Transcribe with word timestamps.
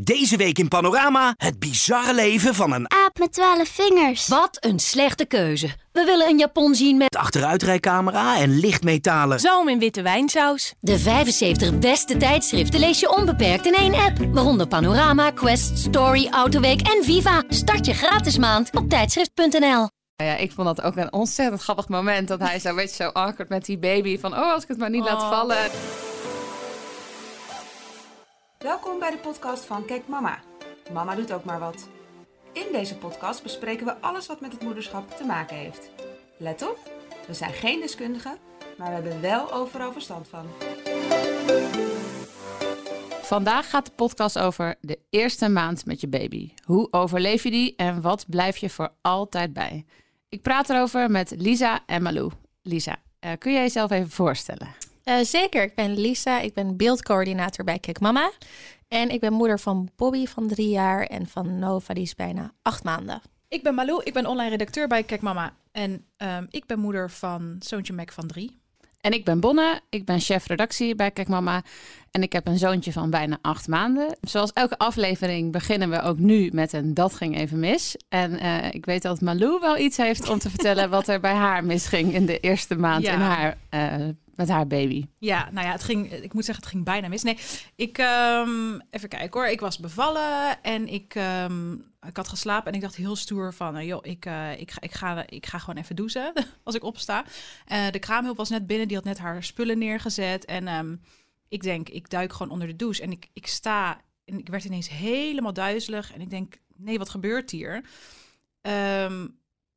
Deze 0.00 0.36
week 0.36 0.58
in 0.58 0.68
Panorama 0.68 1.34
het 1.36 1.58
bizarre 1.58 2.14
leven 2.14 2.54
van 2.54 2.72
een 2.72 2.90
Aap 2.90 3.18
met 3.18 3.32
twaalf 3.32 3.68
vingers. 3.68 4.28
Wat 4.28 4.56
een 4.60 4.78
slechte 4.78 5.24
keuze. 5.24 5.66
We 5.92 6.04
willen 6.04 6.28
een 6.28 6.38
Japon 6.38 6.74
zien 6.74 6.96
met 6.96 7.16
achteruitrijcamera 7.16 8.38
en 8.38 8.58
lichtmetalen. 8.58 9.40
Zalm 9.40 9.68
in 9.68 9.78
witte 9.78 10.02
wijnsaus. 10.02 10.74
de 10.80 10.98
75 10.98 11.78
beste 11.78 12.16
tijdschriften 12.16 12.80
lees 12.80 13.00
je 13.00 13.16
onbeperkt 13.16 13.66
in 13.66 13.74
één 13.74 13.94
app. 13.94 14.18
Waaronder 14.32 14.68
Panorama, 14.68 15.30
Quest, 15.30 15.78
Story, 15.78 16.28
Autoweek 16.30 16.80
en 16.80 17.04
Viva. 17.04 17.42
Start 17.48 17.86
je 17.86 17.94
gratis 17.94 18.38
maand 18.38 18.76
op 18.76 18.88
tijdschrift.nl. 18.88 19.88
Ja, 20.16 20.36
ik 20.36 20.52
vond 20.52 20.66
dat 20.66 20.82
ook 20.82 20.96
een 20.96 21.12
ontzettend 21.12 21.62
grappig 21.62 21.88
moment. 21.88 22.28
Dat 22.28 22.40
hij 22.40 22.58
zo, 22.58 22.74
weet 22.74 22.96
je, 22.96 23.02
zo 23.02 23.08
awkward 23.08 23.48
met 23.48 23.64
die 23.64 23.78
baby. 23.78 24.18
Van, 24.18 24.32
oh, 24.32 24.52
als 24.52 24.62
ik 24.62 24.68
het 24.68 24.78
maar 24.78 24.90
niet 24.90 25.04
laat 25.04 25.22
vallen. 25.22 25.56
Welkom 28.58 28.98
bij 28.98 29.10
de 29.10 29.18
podcast 29.18 29.64
van 29.64 29.84
Kijk 29.84 30.08
Mama. 30.08 30.38
Mama 30.92 31.14
doet 31.14 31.32
ook 31.32 31.44
maar 31.44 31.58
wat. 31.58 31.88
In 32.52 32.66
deze 32.72 32.96
podcast 32.96 33.42
bespreken 33.42 33.86
we 33.86 34.00
alles 34.00 34.26
wat 34.26 34.40
met 34.40 34.52
het 34.52 34.62
moederschap 34.62 35.10
te 35.10 35.24
maken 35.24 35.56
heeft. 35.56 35.90
Let 36.36 36.62
op, 36.62 36.78
we 37.26 37.34
zijn 37.34 37.52
geen 37.52 37.80
deskundigen, 37.80 38.38
maar 38.78 38.88
we 38.88 38.94
hebben 38.94 39.20
wel 39.20 39.52
overal 39.52 39.92
verstand 39.92 40.28
van. 40.28 40.46
Vandaag 43.22 43.70
gaat 43.70 43.86
de 43.86 43.92
podcast 43.92 44.38
over 44.38 44.74
de 44.80 44.98
eerste 45.10 45.48
maand 45.48 45.86
met 45.86 46.00
je 46.00 46.08
baby. 46.08 46.52
Hoe 46.64 46.88
overleef 46.90 47.42
je 47.42 47.50
die 47.50 47.76
en 47.76 48.00
wat 48.00 48.24
blijf 48.28 48.56
je 48.56 48.70
voor 48.70 48.92
altijd 49.00 49.52
bij? 49.52 49.84
Ik 50.28 50.42
praat 50.42 50.70
erover 50.70 51.10
met 51.10 51.34
Lisa 51.36 51.80
en 51.86 52.02
Malou. 52.02 52.30
Lisa, 52.62 52.96
eh, 53.18 53.32
kun 53.38 53.52
jij 53.52 53.62
jezelf 53.62 53.90
even 53.90 54.10
voorstellen? 54.10 54.87
Eh, 55.08 55.18
zeker, 55.22 55.62
ik 55.62 55.74
ben 55.74 56.00
Lisa, 56.00 56.40
ik 56.40 56.54
ben 56.54 56.76
beeldcoördinator 56.76 57.64
bij 57.64 57.78
Kijk 57.78 58.00
Mama. 58.00 58.30
En 58.88 59.08
ik 59.08 59.20
ben 59.20 59.32
moeder 59.32 59.60
van 59.60 59.88
Bobby 59.96 60.26
van 60.26 60.48
drie 60.48 60.68
jaar 60.68 61.02
en 61.02 61.26
van 61.26 61.58
Nova, 61.58 61.94
die 61.94 62.02
is 62.02 62.14
bijna 62.14 62.52
acht 62.62 62.84
maanden. 62.84 63.20
Ik 63.48 63.62
ben 63.62 63.74
Malou, 63.74 64.00
ik 64.04 64.12
ben 64.12 64.26
online 64.26 64.50
redacteur 64.50 64.88
bij 64.88 65.02
Kijk 65.02 65.20
Mama. 65.20 65.52
En 65.72 66.04
ehm, 66.16 66.44
ik 66.50 66.66
ben 66.66 66.78
moeder 66.78 67.10
van 67.10 67.56
zoontje 67.58 67.92
Mac 67.92 68.12
van 68.12 68.26
drie. 68.26 68.56
En 69.00 69.12
ik 69.12 69.24
ben 69.24 69.40
Bonne, 69.40 69.80
ik 69.90 70.04
ben 70.04 70.20
chef 70.20 70.46
redactie 70.46 70.94
bij 70.94 71.10
Kijk 71.10 71.28
Mama. 71.28 71.62
En 72.10 72.22
ik 72.22 72.32
heb 72.32 72.46
een 72.46 72.58
zoontje 72.58 72.92
van 72.92 73.10
bijna 73.10 73.38
acht 73.42 73.68
maanden. 73.68 74.16
Zoals 74.20 74.52
elke 74.52 74.78
aflevering 74.78 75.52
beginnen 75.52 75.90
we 75.90 76.02
ook 76.02 76.18
nu 76.18 76.50
met 76.52 76.72
een 76.72 76.94
dat 76.94 77.14
ging 77.14 77.36
even 77.36 77.58
mis. 77.58 77.96
En 78.08 78.38
eh, 78.38 78.72
ik 78.74 78.86
weet 78.86 79.02
dat 79.02 79.20
Malou 79.20 79.60
wel 79.60 79.78
iets 79.78 79.96
heeft 79.96 80.28
om 80.28 80.38
te 80.38 80.50
vertellen 80.50 80.90
wat 80.96 81.08
er 81.08 81.20
bij 81.20 81.34
haar 81.34 81.64
misging 81.64 82.14
in 82.14 82.26
de 82.26 82.40
eerste 82.40 82.74
maand 82.74 83.04
Ja. 83.04 83.12
in 83.12 83.20
haar, 83.20 83.56
eh, 83.68 84.08
met 84.38 84.48
haar 84.48 84.66
baby. 84.66 85.04
Ja, 85.18 85.50
nou 85.50 85.66
ja, 85.66 85.72
het 85.72 85.82
ging, 85.82 86.12
ik 86.12 86.32
moet 86.32 86.44
zeggen, 86.44 86.64
het 86.64 86.72
ging 86.72 86.84
bijna 86.84 87.08
mis. 87.08 87.22
Nee, 87.22 87.38
ik, 87.74 87.98
ehm, 87.98 88.78
even 88.90 89.08
kijken 89.08 89.40
hoor. 89.40 89.48
Ik 89.48 89.60
was 89.60 89.78
bevallen 89.78 90.62
en 90.62 90.88
ik, 90.88 91.14
ehm, 91.14 91.72
ik 92.06 92.16
had 92.16 92.28
geslapen 92.28 92.68
en 92.68 92.74
ik 92.74 92.80
dacht 92.80 92.96
heel 92.96 93.16
stoer 93.16 93.54
van, 93.54 93.76
eh, 93.76 93.86
joh, 93.86 93.98
ik, 94.02 94.26
eh, 94.26 94.60
ik, 94.60 94.70
ga, 94.70 94.80
ik, 94.80 94.92
ga, 94.92 95.26
ik 95.26 95.46
ga 95.46 95.58
gewoon 95.58 95.82
even 95.82 95.96
douchen 95.96 96.32
als 96.64 96.74
ik 96.74 96.82
opsta. 96.82 97.24
Eh, 97.66 97.90
de 97.90 97.98
kraamhulp 97.98 98.36
was 98.36 98.48
net 98.48 98.66
binnen, 98.66 98.88
die 98.88 98.96
had 98.96 99.04
net 99.04 99.18
haar 99.18 99.44
spullen 99.44 99.78
neergezet. 99.78 100.44
En 100.44 100.68
ehm, 100.68 100.96
ik 101.48 101.62
denk, 101.62 101.88
ik 101.88 102.10
duik 102.10 102.32
gewoon 102.32 102.52
onder 102.52 102.68
de 102.68 102.76
douche 102.76 103.02
en 103.02 103.10
ik, 103.10 103.28
ik 103.32 103.46
sta 103.46 104.00
en 104.24 104.38
ik 104.38 104.48
werd 104.48 104.64
ineens 104.64 104.88
helemaal 104.88 105.52
duizelig. 105.52 106.12
En 106.12 106.20
ik 106.20 106.30
denk, 106.30 106.58
nee, 106.76 106.98
wat 106.98 107.08
gebeurt 107.08 107.50
hier? 107.50 107.84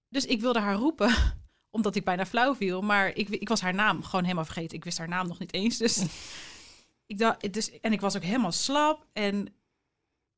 Dus 0.10 0.26
ik 0.26 0.42
wilde 0.42 0.60
haar 0.60 0.76
roepen 0.76 1.41
omdat 1.72 1.96
ik 1.96 2.04
bijna 2.04 2.26
flauw 2.26 2.56
viel. 2.56 2.82
Maar 2.82 3.08
ik, 3.16 3.30
ik 3.30 3.50
was 3.50 3.62
haar 3.62 3.74
naam 3.74 4.04
gewoon 4.04 4.24
helemaal 4.24 4.46
vergeten. 4.46 4.78
Ik 4.78 4.84
wist 4.84 4.98
haar 4.98 5.08
naam 5.08 5.28
nog 5.28 5.40
niet 5.40 5.54
eens. 5.54 5.78
Dus 5.78 6.06
ik 7.06 7.18
dacht, 7.18 7.54
dus, 7.54 7.80
en 7.80 7.94
ik 7.94 8.02
was 8.02 8.16
ook 8.16 8.24
helemaal 8.24 8.52
slap. 8.52 9.06
En 9.14 9.54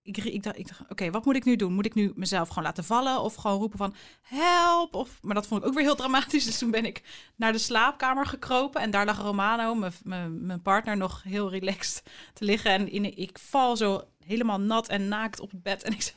ik, 0.01 0.17
ik 0.17 0.43
dacht, 0.43 0.57
ik 0.57 0.67
dacht 0.67 0.81
oké, 0.89 1.11
wat 1.11 1.25
moet 1.25 1.35
ik 1.35 1.43
nu 1.45 1.55
doen? 1.55 1.73
Moet 1.73 1.85
ik 1.85 1.93
nu 1.93 2.11
mezelf 2.15 2.47
gewoon 2.47 2.63
laten 2.63 2.83
vallen? 2.83 3.21
Of 3.21 3.35
gewoon 3.35 3.59
roepen 3.59 3.77
van 3.77 3.95
help? 4.21 4.95
Of, 4.95 5.19
maar 5.21 5.35
dat 5.35 5.47
vond 5.47 5.61
ik 5.61 5.67
ook 5.67 5.73
weer 5.73 5.83
heel 5.83 5.95
dramatisch. 5.95 6.45
Dus 6.45 6.57
toen 6.57 6.71
ben 6.71 6.85
ik 6.85 7.01
naar 7.35 7.51
de 7.51 7.57
slaapkamer 7.57 8.25
gekropen. 8.25 8.81
En 8.81 8.91
daar 8.91 9.05
lag 9.05 9.17
Romano, 9.21 9.75
mijn- 10.03 10.61
partner, 10.63 10.97
nog 10.97 11.23
heel 11.23 11.49
relaxed 11.49 12.03
te 12.33 12.45
liggen. 12.45 12.71
En 12.71 12.91
in, 12.91 13.17
ik 13.17 13.39
val 13.39 13.77
zo 13.77 14.03
helemaal 14.25 14.59
nat 14.59 14.87
en 14.87 15.07
naakt 15.07 15.39
op 15.39 15.51
het 15.51 15.63
bed. 15.63 15.83
En 15.83 15.91
ik, 15.93 16.13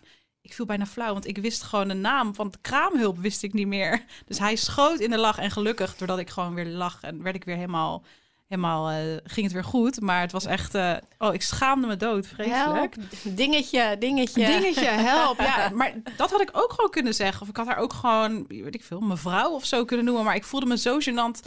ik 0.47 0.55
viel 0.55 0.67
bijna 0.67 0.87
flauw, 0.87 1.13
want 1.13 1.27
ik 1.27 1.39
wist 1.39 1.63
gewoon 1.63 1.89
de 1.89 1.95
naam 1.95 2.35
van 2.35 2.51
de 2.51 2.59
kraamhulp 2.61 3.19
wist 3.19 3.43
ik 3.43 3.53
niet 3.53 3.67
meer. 3.67 4.05
Dus 4.27 4.39
hij 4.39 4.57
schoot 4.57 4.99
in 4.99 5.11
de 5.11 5.19
lach 5.19 5.39
en 5.39 5.51
gelukkig, 5.51 5.97
doordat 5.97 6.19
ik 6.19 6.31
gewoon 6.31 6.55
weer 6.55 6.67
lag 6.67 6.99
en 7.03 7.23
werd 7.23 7.37
ik 7.37 7.45
weer 7.45 7.55
helemaal, 7.55 8.05
helemaal 8.49 8.91
eh, 8.91 9.17
ging 9.25 9.47
het 9.47 9.53
weer 9.53 9.65
goed. 9.65 10.01
Maar 10.01 10.21
het 10.21 10.33
was 10.33 10.45
echt, 10.45 10.75
eh, 10.75 10.97
oh, 11.19 11.35
ik 11.35 11.43
schaamde 11.43 11.87
me 11.87 11.97
dood, 11.97 12.27
vreselijk. 12.27 12.95
Help, 12.95 13.37
dingetje, 13.37 13.97
dingetje. 13.99 14.47
Dingetje, 14.47 14.89
help. 14.89 15.41
Ja, 15.41 15.69
maar 15.75 15.95
dat 16.17 16.31
had 16.31 16.41
ik 16.41 16.51
ook 16.53 16.73
gewoon 16.73 16.91
kunnen 16.91 17.15
zeggen. 17.15 17.43
Of 17.43 17.49
ik 17.49 17.57
had 17.57 17.67
haar 17.67 17.79
ook 17.79 17.93
gewoon, 17.93 18.45
weet 18.49 18.75
ik 18.75 18.85
veel, 18.85 19.01
mevrouw 19.01 19.51
of 19.51 19.65
zo 19.65 19.85
kunnen 19.85 20.07
noemen. 20.07 20.25
Maar 20.25 20.35
ik 20.35 20.45
voelde 20.45 20.67
me 20.67 20.79
zo 20.79 20.99
gênant. 21.01 21.41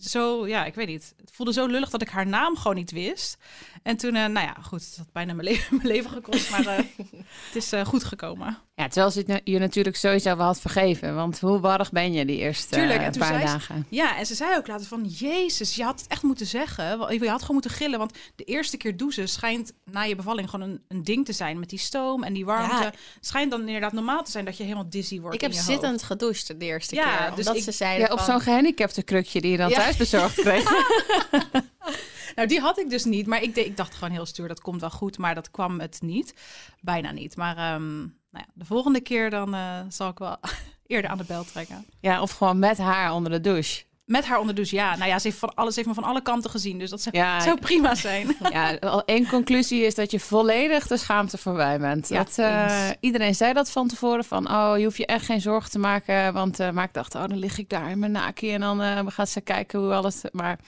Zo, 0.00 0.46
ja, 0.46 0.64
ik 0.64 0.74
weet 0.74 0.86
niet. 0.86 1.14
Het 1.20 1.30
voelde 1.32 1.52
zo 1.52 1.66
lullig 1.66 1.90
dat 1.90 2.02
ik 2.02 2.08
haar 2.08 2.26
naam 2.26 2.56
gewoon 2.56 2.76
niet 2.76 2.90
wist. 2.90 3.38
En 3.82 3.96
toen, 3.96 4.14
eh, 4.14 4.26
nou 4.26 4.46
ja, 4.46 4.56
goed, 4.62 4.84
het 4.86 4.96
had 4.96 5.12
bijna 5.12 5.32
mijn, 5.34 5.48
le- 5.48 5.66
mijn 5.76 5.86
leven 5.86 6.10
gekost. 6.10 6.50
Maar 6.50 6.66
eh, 6.66 6.76
het 7.46 7.54
is 7.54 7.72
eh, 7.72 7.84
goed 7.86 8.04
gekomen. 8.04 8.58
Ja, 8.78 8.88
terwijl 8.88 9.10
ze 9.10 9.22
het 9.26 9.40
je 9.44 9.58
natuurlijk 9.58 9.96
sowieso 9.96 10.36
wel 10.36 10.46
had 10.46 10.60
vergeven. 10.60 11.14
Want 11.14 11.40
hoe 11.40 11.60
warrig 11.60 11.90
ben 11.92 12.12
je 12.12 12.24
die 12.24 12.36
eerste 12.36 12.74
Tuurlijk, 12.74 13.00
eh, 13.00 13.06
en 13.06 13.12
paar 13.18 13.26
zei 13.28 13.40
ze- 13.40 13.44
dagen? 13.46 13.86
Ja, 13.90 14.16
en 14.18 14.26
ze 14.26 14.34
zei 14.34 14.56
ook 14.56 14.66
later 14.66 14.86
van, 14.86 15.04
jezus, 15.04 15.74
je 15.76 15.84
had 15.84 16.00
het 16.00 16.08
echt 16.10 16.22
moeten 16.22 16.46
zeggen. 16.46 16.84
Je 17.22 17.28
had 17.28 17.40
gewoon 17.40 17.52
moeten 17.56 17.70
gillen, 17.70 17.98
want 17.98 18.12
de 18.34 18.44
eerste 18.44 18.76
keer 18.76 18.96
douchen 18.96 19.28
schijnt 19.28 19.72
na 19.84 20.02
je 20.02 20.14
bevalling 20.16 20.50
gewoon 20.50 20.68
een, 20.68 20.82
een 20.88 21.02
ding 21.04 21.24
te 21.24 21.32
zijn. 21.32 21.58
Met 21.58 21.68
die 21.70 21.78
stoom 21.78 22.22
en 22.22 22.32
die 22.32 22.44
warmte. 22.44 22.76
Ja. 22.76 22.84
Het 22.84 22.96
schijnt 23.20 23.50
dan 23.50 23.60
inderdaad 23.66 23.92
normaal 23.92 24.22
te 24.24 24.30
zijn 24.30 24.44
dat 24.44 24.56
je 24.56 24.62
helemaal 24.62 24.88
dizzy 24.90 25.20
wordt 25.20 25.34
Ik 25.34 25.40
heb 25.40 25.52
zittend 25.52 25.90
hoofd. 25.90 26.02
gedoucht 26.02 26.46
de 26.60 26.64
eerste 26.66 26.94
Ja, 26.94 27.16
keer. 27.16 27.28
dus 27.28 27.38
Omdat 27.38 27.56
ik- 27.56 27.62
ze 27.62 27.72
zeiden 27.72 28.06
Ja, 28.06 28.12
op 28.12 28.18
van- 28.18 28.26
zo'n 28.26 28.40
gehandicapte 28.40 29.02
krukje 29.02 29.40
die 29.40 29.50
je 29.50 29.56
dan 29.56 29.68
Ja. 29.68 29.76
thuis 29.76 29.96
bezorgd 29.96 30.34
kreeg. 30.40 30.70
Nou, 32.36 32.48
die 32.48 32.60
had 32.60 32.78
ik 32.78 32.90
dus 32.90 33.04
niet. 33.04 33.26
Maar 33.26 33.42
ik, 33.42 33.54
de- 33.54 33.64
ik 33.64 33.76
dacht 33.76 33.94
gewoon 33.94 34.10
heel 34.10 34.26
stuur, 34.26 34.48
dat 34.48 34.60
komt 34.60 34.80
wel 34.80 34.90
goed. 34.90 35.18
Maar 35.18 35.34
dat 35.34 35.50
kwam 35.50 35.80
het 35.80 35.98
niet. 36.02 36.34
Bijna 36.80 37.10
niet. 37.10 37.36
Maar 37.36 37.56
ehm, 37.56 38.06
nou 38.36 38.48
ja, 38.48 38.52
de 38.54 38.64
volgende 38.64 39.00
keer 39.00 39.30
dan 39.30 39.54
eh, 39.54 39.80
zal 39.88 40.08
ik 40.08 40.18
wel 40.18 40.36
eerder 40.86 41.10
aan 41.10 41.18
de 41.18 41.24
bel 41.24 41.44
trekken. 41.44 41.86
Ja, 42.00 42.22
of 42.22 42.30
gewoon 42.30 42.58
met 42.58 42.78
haar 42.78 43.12
onder 43.12 43.32
de 43.32 43.40
douche. 43.40 43.84
Met 44.04 44.24
haar 44.24 44.38
onder 44.38 44.54
de 44.54 44.60
douche, 44.60 44.76
ja. 44.76 44.96
Nou 44.96 45.10
ja, 45.10 45.18
ze 45.18 45.26
heeft, 45.26 45.38
van 45.38 45.54
alles, 45.54 45.74
ze 45.74 45.80
heeft 45.80 45.94
me 45.94 46.02
van 46.02 46.10
alle 46.10 46.22
kanten 46.22 46.50
gezien. 46.50 46.78
Dus 46.78 46.90
dat 46.90 47.00
zou, 47.00 47.16
Ja, 47.16 47.40
zou 47.48 47.60
prima 47.60 47.94
zijn. 47.94 48.36
Ja, 48.50 48.74
al 48.74 49.04
één 49.04 49.28
conclusie 49.28 49.82
is 49.82 49.94
dat 49.94 50.10
je 50.10 50.20
volledig 50.20 50.86
de 50.86 50.96
schaamte 50.96 51.38
voorbij 51.38 51.78
bent. 51.78 52.08
Ja, 52.08 52.16
dat, 52.24 52.38
eh, 52.38 52.90
iedereen 53.00 53.34
zei 53.34 53.52
dat 53.52 53.70
van 53.70 53.88
tevoren 53.88 54.24
van, 54.24 54.50
oh, 54.50 54.78
je 54.78 54.84
hoeft 54.84 54.96
je 54.96 55.06
echt 55.06 55.24
geen 55.24 55.40
zorgen 55.40 55.70
te 55.70 55.78
maken. 55.78 56.32
Want 56.32 56.60
eh, 56.60 56.70
maar 56.70 56.84
ik 56.84 56.94
dacht, 56.94 57.14
oh, 57.14 57.20
dan 57.20 57.38
lig 57.38 57.58
ik 57.58 57.68
daar 57.68 57.90
in 57.90 57.98
mijn 57.98 58.12
naakie 58.12 58.52
en 58.52 58.60
dan 58.60 58.82
eh 58.82 59.06
gaat 59.06 59.28
ze 59.28 59.40
kijken 59.40 59.78
hoe 59.78 59.92
alles... 59.92 60.20
Maar 60.32 60.58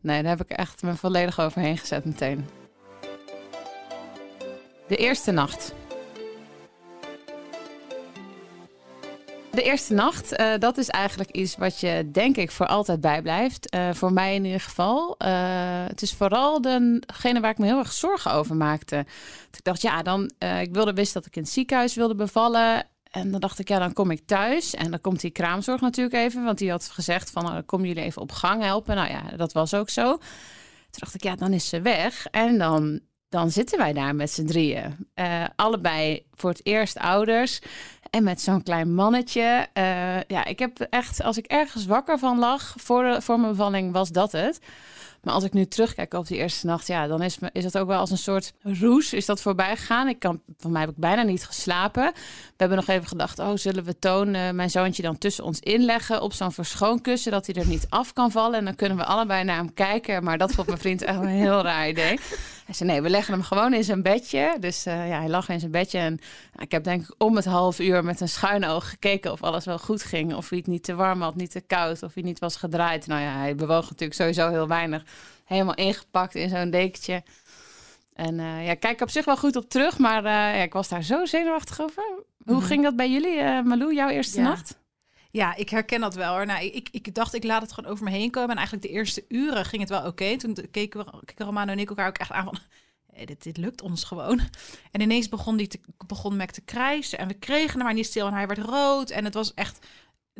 nee, 0.00 0.22
daar 0.22 0.36
heb 0.36 0.50
ik 0.50 0.56
echt 0.56 0.82
me 0.82 0.94
volledig 0.94 1.40
overheen 1.40 1.78
gezet 1.78 2.04
meteen. 2.04 2.48
De 4.88 4.96
eerste 4.96 5.30
nacht. 5.30 5.74
De 9.58 9.64
eerste 9.64 9.94
nacht, 9.94 10.32
eh, 10.32 10.52
dat 10.58 10.78
is 10.78 10.88
eigenlijk 10.88 11.30
iets 11.30 11.56
wat 11.56 11.80
je 11.80 12.08
denk 12.12 12.36
ik 12.36 12.50
voor 12.50 12.66
altijd 12.66 13.00
bijblijft. 13.00 13.70
Eh 13.70 13.90
voor 13.92 14.12
mij 14.12 14.34
in 14.34 14.44
ieder 14.44 14.60
geval. 14.60 15.14
Eh, 15.18 15.30
het 15.86 16.02
is 16.02 16.14
vooral 16.14 16.62
degene 16.62 17.40
waar 17.40 17.50
ik 17.50 17.58
me 17.58 17.66
heel 17.66 17.78
erg 17.78 17.92
zorgen 17.92 18.32
over 18.32 18.56
maakte. 18.56 18.96
Dat 19.50 19.58
ik 19.58 19.64
dacht, 19.64 19.82
ja, 19.82 20.02
dan, 20.02 20.30
ik 20.60 20.72
wilde 20.72 20.92
wist 20.92 21.12
dat 21.12 21.26
ik 21.26 21.36
in 21.36 21.42
het 21.42 21.50
ziekenhuis 21.50 21.94
wilde 21.94 22.14
bevallen. 22.14 22.86
En 23.10 23.30
dan 23.30 23.40
dacht 23.40 23.58
ik, 23.58 23.68
ja, 23.68 23.78
dan 23.78 23.92
kom 23.92 24.10
ik 24.10 24.26
thuis. 24.26 24.74
En 24.74 24.90
dan 24.90 25.00
komt 25.00 25.20
die 25.20 25.30
kraamzorg 25.30 25.80
natuurlijk 25.80 26.16
even. 26.16 26.44
Want 26.44 26.58
die 26.58 26.70
had 26.70 26.88
gezegd 26.88 27.30
van, 27.30 27.64
komen 27.66 27.88
jullie 27.88 28.02
even 28.02 28.22
op 28.22 28.32
gang 28.32 28.62
helpen. 28.62 28.96
Nou 28.96 29.10
ja, 29.10 29.22
dat 29.36 29.52
was 29.52 29.74
ook 29.74 29.90
zo. 29.90 30.16
Toen 30.90 31.00
dacht 31.00 31.14
ik, 31.14 31.22
ja, 31.22 31.36
dan 31.36 31.52
is 31.52 31.68
ze 31.68 31.80
weg. 31.80 32.26
En 32.30 32.58
dan, 32.58 33.00
dan 33.28 33.50
zitten 33.50 33.78
wij 33.78 33.92
daar 33.92 34.14
met 34.14 34.30
z'n 34.30 34.46
drieën. 34.46 35.08
Allebei 35.56 36.26
voor 36.34 36.50
het 36.50 36.66
eerst 36.66 36.98
ouders. 36.98 37.60
En 38.10 38.24
met 38.24 38.40
zo'n 38.40 38.62
klein 38.62 38.94
mannetje. 38.94 39.66
Eh, 39.72 40.22
ja, 40.22 40.44
ik 40.44 40.58
heb 40.58 40.80
echt, 40.80 41.22
als 41.22 41.36
ik 41.36 41.46
ergens 41.46 41.86
wakker 41.86 42.18
van 42.18 42.38
lag 42.38 42.74
voor, 42.76 43.22
voor 43.22 43.40
mijn 43.40 43.52
bevalling, 43.52 43.92
was 43.92 44.10
dat 44.10 44.32
het. 44.32 44.60
Maar 45.22 45.34
als 45.34 45.44
ik 45.44 45.52
nu 45.52 45.66
terugkijk 45.66 46.14
op 46.14 46.26
die 46.26 46.36
eerste 46.36 46.66
nacht, 46.66 46.86
ja, 46.86 47.06
dan 47.06 47.22
is, 47.22 47.38
is 47.52 47.64
het 47.64 47.78
ook 47.78 47.86
wel 47.86 47.98
als 47.98 48.10
een 48.10 48.18
soort 48.18 48.52
roes 48.62 49.12
is 49.12 49.26
dat 49.26 49.40
voorbij 49.40 49.76
gegaan. 49.76 50.08
Ik 50.08 50.18
kan, 50.18 50.40
van 50.58 50.72
mij 50.72 50.80
heb 50.80 50.90
ik 50.90 50.96
bijna 50.96 51.22
niet 51.22 51.44
geslapen. 51.44 52.12
We 52.14 52.54
hebben 52.56 52.76
nog 52.76 52.88
even 52.88 53.08
gedacht, 53.08 53.38
oh, 53.38 53.50
zullen 53.54 53.84
we 53.84 53.98
Toon, 53.98 54.34
eh, 54.34 54.50
mijn 54.50 54.70
zoontje, 54.70 55.02
dan 55.02 55.18
tussen 55.18 55.44
ons 55.44 55.60
inleggen 55.60 56.22
op 56.22 56.32
zo'n 56.32 56.52
verschoonkussen, 56.52 57.32
dat 57.32 57.46
hij 57.46 57.54
er 57.54 57.66
niet 57.66 57.86
af 57.88 58.12
kan 58.12 58.30
vallen. 58.30 58.58
En 58.58 58.64
dan 58.64 58.74
kunnen 58.74 58.96
we 58.98 59.04
allebei 59.04 59.44
naar 59.44 59.56
hem 59.56 59.74
kijken. 59.74 60.24
Maar 60.24 60.38
dat 60.38 60.52
vond 60.52 60.66
mijn 60.66 60.78
vriend 60.78 61.02
echt 61.02 61.18
een 61.18 61.26
heel 61.26 61.62
raar 61.62 61.88
idee. 61.88 62.18
Hij 62.68 62.76
zei, 62.76 62.90
nee, 62.90 63.02
we 63.02 63.10
leggen 63.10 63.34
hem 63.34 63.42
gewoon 63.42 63.74
in 63.74 63.84
zijn 63.84 64.02
bedje. 64.02 64.56
Dus 64.60 64.86
eh, 64.86 65.08
ja, 65.08 65.18
hij 65.18 65.28
lag 65.28 65.48
in 65.48 65.60
zijn 65.60 65.70
bedje. 65.70 65.98
En 65.98 66.18
ja, 66.54 66.62
ik 66.62 66.72
heb 66.72 66.84
denk 66.84 67.02
ik 67.02 67.14
om 67.18 67.36
het 67.36 67.44
half 67.44 67.78
uur 67.78 68.04
met 68.04 68.20
een 68.20 68.28
schuin 68.28 68.64
oog 68.64 68.88
gekeken 68.88 69.32
of 69.32 69.42
alles 69.42 69.64
wel 69.64 69.78
goed 69.78 70.02
ging. 70.02 70.34
Of 70.34 70.48
hij 70.48 70.58
het 70.58 70.66
niet 70.66 70.82
te 70.82 70.94
warm 70.94 71.22
had, 71.22 71.36
niet 71.36 71.50
te 71.50 71.60
koud, 71.60 72.02
of 72.02 72.14
hij 72.14 72.22
niet 72.22 72.38
was 72.38 72.56
gedraaid. 72.56 73.06
Nou 73.06 73.20
ja, 73.20 73.38
hij 73.38 73.54
bewoog 73.54 73.82
natuurlijk 73.82 74.14
sowieso 74.14 74.48
heel 74.48 74.68
weinig. 74.68 75.04
Helemaal 75.48 75.74
ingepakt 75.74 76.34
in 76.34 76.48
zo'n 76.48 76.70
dekentje. 76.70 77.22
En 78.14 78.38
eh, 78.40 78.66
ja, 78.66 78.74
kijk 78.74 79.00
op 79.00 79.10
zich 79.10 79.24
wel 79.24 79.36
goed 79.36 79.56
op 79.56 79.68
terug, 79.68 79.98
maar 79.98 80.24
eh, 80.24 80.32
ja, 80.56 80.62
ik 80.62 80.72
was 80.72 80.88
daar 80.88 81.02
zo 81.02 81.24
zenuwachtig 81.24 81.80
over. 81.80 82.04
Hoe 82.44 82.56
Mhm. 82.56 82.64
ging 82.66 82.82
dat 82.82 82.96
bij 82.96 83.10
jullie, 83.10 83.38
eh 83.38 83.62
Malou, 83.62 83.94
jouw 83.94 84.08
eerste 84.08 84.40
Ja. 84.40 84.48
nacht? 84.48 84.78
Ja, 85.30 85.54
ik 85.54 85.68
herken 85.68 86.00
dat 86.00 86.14
wel 86.14 86.32
hoor. 86.34 86.46
Nou, 86.46 86.64
ik, 86.64 86.88
ik 86.92 87.14
dacht, 87.14 87.34
ik 87.34 87.44
laat 87.44 87.62
het 87.62 87.72
gewoon 87.72 87.90
over 87.90 88.04
me 88.04 88.10
heen 88.10 88.30
komen. 88.30 88.50
En 88.50 88.56
eigenlijk 88.56 88.86
de 88.86 88.92
eerste 88.92 89.24
uren 89.28 89.64
ging 89.64 89.80
het 89.80 89.90
wel 89.90 90.06
oké. 90.06 90.36
Toen 90.36 90.56
keken, 90.70 91.04
we, 91.04 91.24
keken 91.24 91.44
Romano 91.44 91.72
en 91.72 91.78
ik 91.78 91.88
elkaar 91.88 92.08
ook 92.08 92.18
echt 92.18 92.30
aan 92.32 92.44
van... 92.44 92.58
Hey, 93.12 93.24
dit, 93.26 93.42
dit 93.42 93.56
lukt 93.56 93.82
ons 93.82 94.04
gewoon. 94.04 94.40
En 94.90 95.00
ineens 95.00 95.28
begon, 95.28 95.56
die 95.56 95.66
te, 95.66 95.80
begon 96.06 96.36
Mac 96.36 96.50
te 96.50 96.60
krijsen. 96.60 97.18
En 97.18 97.28
we 97.28 97.34
kregen 97.34 97.74
hem 97.74 97.82
maar 97.84 97.94
niet 97.94 98.06
stil. 98.06 98.26
En 98.26 98.32
hij 98.32 98.46
werd 98.46 98.58
rood. 98.58 99.10
En 99.10 99.24
het 99.24 99.34
was 99.34 99.54
echt... 99.54 99.86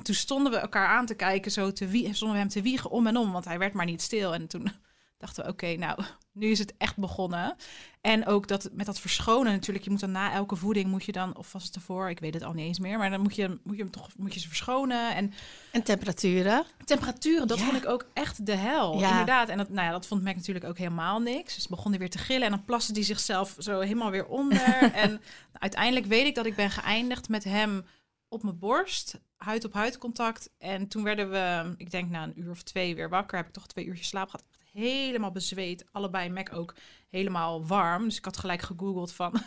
Toen 0.02 0.14
stonden 0.14 0.52
we 0.52 0.58
elkaar 0.58 0.86
aan 0.88 1.06
te 1.06 1.14
kijken. 1.14 1.50
Zo 1.50 1.72
te 1.72 1.86
wie, 1.86 2.14
stonden 2.14 2.36
we 2.36 2.42
hem 2.42 2.52
te 2.52 2.62
wiegen 2.62 2.90
om 2.90 3.06
en 3.06 3.16
om. 3.16 3.32
Want 3.32 3.44
hij 3.44 3.58
werd 3.58 3.72
maar 3.72 3.86
niet 3.86 4.02
stil. 4.02 4.34
En 4.34 4.46
toen 4.46 4.72
dachten 5.18 5.44
we, 5.44 5.50
oké, 5.50 5.74
nou, 5.76 6.02
nu 6.32 6.46
is 6.50 6.58
het 6.58 6.74
echt 6.78 6.96
begonnen. 6.96 7.56
En 8.00 8.26
ook 8.26 8.48
dat 8.48 8.68
met 8.72 8.86
dat 8.86 9.00
verschonen 9.00 9.52
natuurlijk. 9.52 9.84
Je 9.84 9.90
moet 9.90 10.00
dan 10.00 10.10
na 10.10 10.32
elke 10.32 10.56
voeding 10.56 10.86
moet 10.90 11.04
je 11.04 11.12
dan, 11.12 11.36
of 11.36 11.52
was 11.52 11.64
het 11.64 11.74
ervoor? 11.74 12.10
Ik 12.10 12.20
weet 12.20 12.34
het 12.34 12.42
al 12.42 12.52
niet 12.52 12.66
eens 12.66 12.78
meer. 12.78 12.98
Maar 12.98 13.10
dan 13.10 13.20
moet 13.20 13.34
je, 13.34 13.58
moet 13.64 13.76
je 13.76 13.82
hem 13.82 13.90
toch 13.90 14.08
moet 14.16 14.34
je 14.34 14.40
ze 14.40 14.48
verschonen. 14.48 15.14
En 15.14 15.32
En 15.72 15.82
temperaturen. 15.82 16.64
temperaturen, 16.84 17.48
dat 17.48 17.58
Ja. 17.58 17.64
vond 17.64 17.76
ik 17.76 17.86
ook 17.88 18.06
echt 18.12 18.46
de 18.46 18.54
hel. 18.54 18.98
Ja. 18.98 19.10
Inderdaad. 19.10 19.48
En 19.48 19.58
dat, 19.58 19.68
nou 19.68 19.86
ja, 19.86 19.92
dat 19.92 20.06
vond 20.06 20.22
Mac 20.24 20.34
natuurlijk 20.36 20.64
ook 20.64 20.78
helemaal 20.78 21.20
niks. 21.20 21.54
Dus 21.54 21.66
begon 21.68 21.90
hij 21.90 22.00
weer 22.00 22.10
te 22.10 22.18
gillen 22.18 22.44
en 22.44 22.50
dan 22.50 22.64
plaste 22.64 22.92
hij 22.92 23.02
zichzelf 23.02 23.54
zo 23.58 23.80
helemaal 23.80 24.10
weer 24.10 24.26
onder. 24.26 24.92
en 24.92 25.20
uiteindelijk 25.52 26.06
weet 26.06 26.26
ik 26.26 26.34
dat 26.34 26.46
ik 26.46 26.54
ben 26.56 26.70
geëindigd 26.70 27.28
met 27.28 27.44
hem 27.44 27.84
op 28.28 28.42
mijn 28.42 28.58
borst, 28.58 29.20
huid 29.36 29.64
op 29.64 29.72
huid 29.72 29.98
contact. 29.98 30.50
En 30.58 30.88
toen 30.88 31.02
werden 31.02 31.30
we, 31.30 31.74
ik 31.76 31.90
denk 31.90 32.10
na 32.10 32.22
een 32.22 32.40
uur 32.40 32.50
of 32.50 32.62
twee 32.62 32.94
weer 32.94 33.08
wakker. 33.08 33.36
Heb 33.36 33.46
ik 33.46 33.52
toch 33.52 33.66
twee 33.66 33.84
uurtjes 33.84 34.08
slaap 34.08 34.28
gehad. 34.30 34.44
Helemaal 34.78 35.30
bezweet. 35.30 35.84
Allebei 35.92 36.30
Mac 36.30 36.52
ook 36.52 36.74
helemaal 37.08 37.66
warm. 37.66 38.04
Dus 38.04 38.16
ik 38.16 38.24
had 38.24 38.36
gelijk 38.36 38.62
gegoogeld 38.62 39.12
van, 39.12 39.40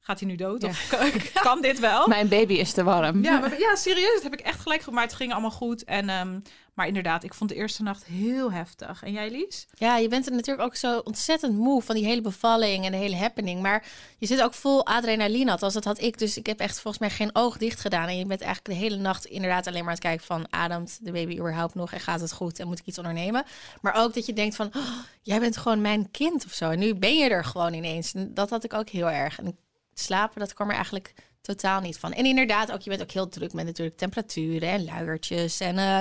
gaat 0.00 0.20
hij 0.20 0.28
nu 0.28 0.36
dood? 0.36 0.62
Ja. 0.62 0.68
Of 0.68 0.88
kan, 0.88 1.10
kan 1.42 1.62
dit 1.62 1.78
wel? 1.78 2.08
Mijn 2.08 2.28
baby 2.28 2.54
is 2.54 2.72
te 2.72 2.84
warm. 2.84 3.22
Ja, 3.22 3.38
maar, 3.38 3.58
ja, 3.58 3.76
serieus. 3.76 4.14
Dat 4.14 4.22
heb 4.22 4.32
ik 4.32 4.40
echt 4.40 4.60
gelijk 4.60 4.82
gemaakt. 4.82 5.10
Het 5.10 5.20
ging 5.20 5.32
allemaal 5.32 5.50
goed. 5.50 5.84
En, 5.84 6.08
ehm, 6.08 6.38
maar 6.74 6.86
inderdaad, 6.86 7.24
ik 7.24 7.34
vond 7.34 7.50
de 7.50 7.56
eerste 7.56 7.82
nacht 7.82 8.04
heel 8.04 8.52
heftig. 8.52 9.02
En 9.02 9.12
jij, 9.12 9.30
Lies? 9.30 9.66
Ja, 9.74 9.96
je 9.96 10.08
bent 10.08 10.26
er 10.26 10.32
natuurlijk 10.32 10.66
ook 10.66 10.76
zo 10.76 10.98
ontzettend 10.98 11.56
moe 11.56 11.82
van 11.82 11.94
die 11.94 12.04
hele 12.04 12.20
bevalling 12.20 12.84
en 12.84 12.90
de 12.90 12.96
hele 12.96 13.16
happening. 13.16 13.62
Maar 13.62 13.86
je 14.18 14.26
zit 14.26 14.42
ook 14.42 14.54
vol 14.54 14.86
adrenaline, 14.86 15.50
althans 15.50 15.74
dat 15.74 15.84
had 15.84 16.00
ik. 16.00 16.18
Dus 16.18 16.36
ik 16.36 16.46
heb 16.46 16.58
echt 16.60 16.80
volgens 16.80 16.98
mij 16.98 17.10
geen 17.10 17.30
oog 17.32 17.56
dicht 17.56 17.80
gedaan. 17.80 18.08
En 18.08 18.18
je 18.18 18.26
bent 18.26 18.40
eigenlijk 18.40 18.74
de 18.74 18.84
hele 18.86 19.02
nacht 19.02 19.24
inderdaad 19.24 19.66
alleen 19.66 19.84
maar 19.84 19.88
aan 19.88 19.94
het 19.94 20.04
kijken 20.04 20.26
van... 20.26 20.46
ademt 20.50 20.98
de 21.02 21.12
baby 21.12 21.38
überhaupt 21.38 21.74
nog 21.74 21.92
en 21.92 22.00
gaat 22.00 22.20
het 22.20 22.32
goed 22.32 22.58
en 22.58 22.66
moet 22.66 22.78
ik 22.78 22.86
iets 22.86 22.98
ondernemen? 22.98 23.44
Maar 23.80 23.94
ook 23.94 24.14
dat 24.14 24.26
je 24.26 24.32
denkt 24.32 24.56
van, 24.56 24.70
oh, 24.76 24.98
jij 25.22 25.40
bent 25.40 25.56
gewoon 25.56 25.80
mijn 25.80 26.10
kind 26.10 26.44
of 26.44 26.52
zo. 26.52 26.70
En 26.70 26.78
nu 26.78 26.94
ben 26.94 27.16
je 27.16 27.28
er 27.28 27.44
gewoon 27.44 27.74
ineens. 27.74 28.14
En 28.14 28.34
dat 28.34 28.50
had 28.50 28.64
ik 28.64 28.74
ook 28.74 28.88
heel 28.88 29.10
erg. 29.10 29.38
En 29.38 29.56
slapen, 30.00 30.40
dat 30.40 30.52
kwam 30.52 30.68
er 30.68 30.74
eigenlijk 30.74 31.14
totaal 31.40 31.80
niet 31.80 31.98
van. 31.98 32.12
En 32.12 32.24
inderdaad, 32.24 32.72
ook 32.72 32.80
je 32.80 32.90
bent 32.90 33.02
ook 33.02 33.10
heel 33.10 33.28
druk 33.28 33.52
met 33.52 33.64
natuurlijk 33.64 33.96
temperaturen 33.96 34.68
en 34.68 34.84
luiertjes 34.84 35.60
en... 35.60 35.78
eh, 35.78 36.00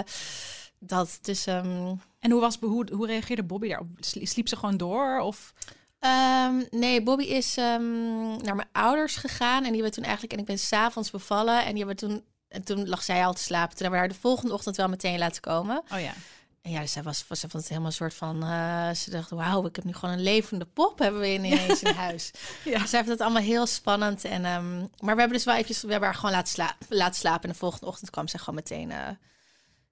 dat, 0.80 1.20
dus 1.22 1.46
ehm, 1.46 1.94
En 2.20 2.32
hoe, 2.32 2.42
was, 2.42 2.58
hoe, 2.60 2.88
hoe 2.94 3.08
reageerde 3.08 3.44
Bobby 3.44 3.68
daarop? 3.68 3.88
Sli- 4.00 4.26
Sliep 4.26 4.48
ze 4.48 4.56
gewoon 4.56 4.78
door? 4.78 5.20
Of... 5.20 5.54
Ehm, 6.00 6.62
nee, 6.70 7.04
Bobby 7.04 7.24
is 7.24 7.58
ehm, 7.58 8.38
naar 8.44 8.56
mijn 8.56 8.68
ouders 8.72 9.16
gegaan. 9.16 9.58
En 9.58 9.64
die 9.64 9.74
hebben 9.74 9.92
toen 9.92 10.04
eigenlijk... 10.04 10.34
En 10.34 10.40
ik 10.40 10.46
ben 10.46 10.60
s'avonds 10.60 11.12
bevallen. 11.12 11.66
En 11.66 11.70
die 11.70 11.78
hebben 11.78 11.96
toen... 11.96 12.24
En 12.48 12.64
toen 12.64 12.88
lag 12.90 13.04
zij 13.04 13.26
al 13.26 13.34
te 13.34 13.42
slapen. 13.42 13.70
Toen 13.70 13.82
hebben 13.82 14.00
we 14.00 14.06
haar 14.06 14.16
de 14.16 14.22
volgende 14.22 14.54
ochtend 14.54 14.76
wel 14.76 14.88
meteen 14.90 15.18
laten 15.20 15.42
komen. 15.42 15.84
Oh 15.94 16.00
ja. 16.00 16.14
En 16.62 16.72
ja, 16.72 16.86
zij 16.86 17.04
was, 17.04 17.26
was, 17.28 17.40
ze 17.40 17.50
vond 17.50 17.62
het 17.64 17.68
helemaal 17.72 17.90
een 17.90 17.96
soort 17.96 18.14
van... 18.14 18.44
eh, 18.44 18.92
ze 18.92 19.10
dacht, 19.10 19.30
wauw, 19.30 19.66
ik 19.66 19.76
heb 19.76 19.86
nu 19.86 19.94
gewoon 19.94 20.16
een 20.16 20.24
levende 20.24 20.66
pop 20.66 21.00
hebben 21.00 21.22
we 21.22 21.34
ineens 21.34 21.84
in 21.84 21.94
huis. 22.06 22.32
Ja. 22.66 22.80
Zij 22.86 23.00
vindt 23.00 23.10
het 23.10 23.22
allemaal 23.22 23.42
heel 23.42 23.66
spannend. 23.66 24.24
En, 24.24 24.46
ehm, 24.46 24.78
maar 24.80 25.14
we 25.16 25.20
hebben 25.20 25.32
dus 25.32 25.44
wel 25.44 25.54
eventjes... 25.54 25.82
We 25.82 25.92
hebben 25.92 26.10
haar 26.10 26.18
gewoon 26.18 26.32
laten, 26.36 26.52
sla 26.54 26.76
laten 26.90 27.16
slapen. 27.20 27.44
En 27.44 27.50
de 27.50 27.56
volgende 27.56 27.86
ochtend 27.86 28.10
kwam 28.10 28.28
ze 28.28 28.38
gewoon 28.38 28.56
meteen... 28.56 28.92
eh 28.92 29.08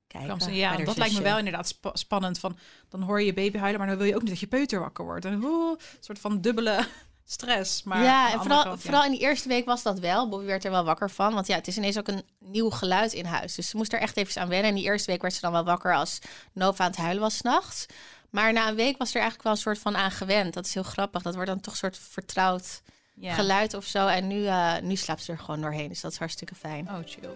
kijken. 0.08 0.42
Ze- 0.42 0.52
ja, 0.56 0.78
dat 0.78 0.98
lijkt 0.98 1.14
me 1.16 1.22
wel 1.22 1.38
inderdaad 1.38 1.68
spa- 1.68 1.96
spannend. 1.96 2.40
Van, 2.40 2.58
dan 2.90 3.02
hoor 3.02 3.20
je 3.20 3.26
je 3.26 3.34
baby 3.34 3.58
huilen, 3.58 3.80
maar 3.80 3.90
dan 3.90 3.98
wil 3.98 4.08
je 4.08 4.16
ook 4.16 4.22
niet 4.22 4.30
dat 4.30 4.40
je 4.40 4.48
peuter 4.48 4.80
wakker 4.80 5.06
wordt. 5.06 5.26
En 5.26 5.34
een 5.34 5.78
soort 6.00 6.20
van 6.20 6.42
dubbele 6.42 6.88
stress. 7.30 7.84
Maar 7.84 8.04
ja, 8.04 8.32
en 8.32 8.40
vooral, 8.40 8.64
kant, 8.64 8.76
ja. 8.76 8.82
vooral 8.82 9.04
in 9.06 9.12
die 9.12 9.20
eerste 9.20 9.48
week 9.48 9.66
was 9.66 9.84
dat 9.84 10.00
wel. 10.00 10.30
Bobby 10.30 10.46
werd 10.46 10.66
er 10.66 10.72
wel 10.72 10.84
wakker 10.84 11.10
van. 11.10 11.34
Want 11.34 11.48
ja, 11.48 11.56
het 11.56 11.68
is 11.68 11.78
ineens 11.78 11.98
ook 11.98 12.08
een 12.08 12.24
nieuw 12.40 12.70
geluid 12.70 13.14
in 13.14 13.26
huis. 13.26 13.56
Dus 13.56 13.70
ze 13.70 13.78
moest 13.78 13.94
er 13.94 14.00
echt 14.00 14.18
even 14.18 14.42
aan 14.42 14.48
wennen. 14.50 14.70
En 14.70 14.76
die 14.76 14.84
eerste 14.84 15.12
week 15.12 15.22
werd 15.22 15.34
ze 15.34 15.42
dan 15.42 15.52
wel 15.52 15.64
wakker 15.64 15.96
als 15.96 16.20
Nova 16.54 16.84
aan 16.84 16.90
het 16.90 17.00
huilen 17.00 17.22
was 17.22 17.38
s'nachts. 17.38 17.86
Maar 18.30 18.54
na 18.54 18.68
een 18.68 18.76
week 18.76 18.98
was 18.98 19.10
er 19.10 19.16
eigenlijk 19.16 19.44
wel 19.44 19.52
een 19.52 19.58
soort 19.60 19.80
van 19.80 19.96
aan 19.98 20.12
gewend. 20.12 20.54
Dat 20.54 20.66
is 20.66 20.74
heel 20.74 20.84
grappig. 20.84 21.22
Dat 21.22 21.36
wordt 21.36 21.50
dan 21.50 21.60
toch 21.60 21.74
een 21.74 21.80
soort 21.80 21.98
vertrouwd 22.12 22.82
Ja. 23.14 23.34
geluid 23.34 23.74
of 23.74 23.86
zo. 23.86 24.08
En 24.08 24.28
nu, 24.28 24.46
eh, 24.46 24.74
nu 24.82 24.96
slaapt 24.96 25.24
ze 25.24 25.32
er 25.32 25.40
gewoon 25.40 25.62
doorheen. 25.62 25.88
Dus 25.90 26.02
dat 26.02 26.12
is 26.12 26.18
hartstikke 26.18 26.56
fijn. 26.56 26.88
Oh, 26.90 26.98
chill. 27.06 27.30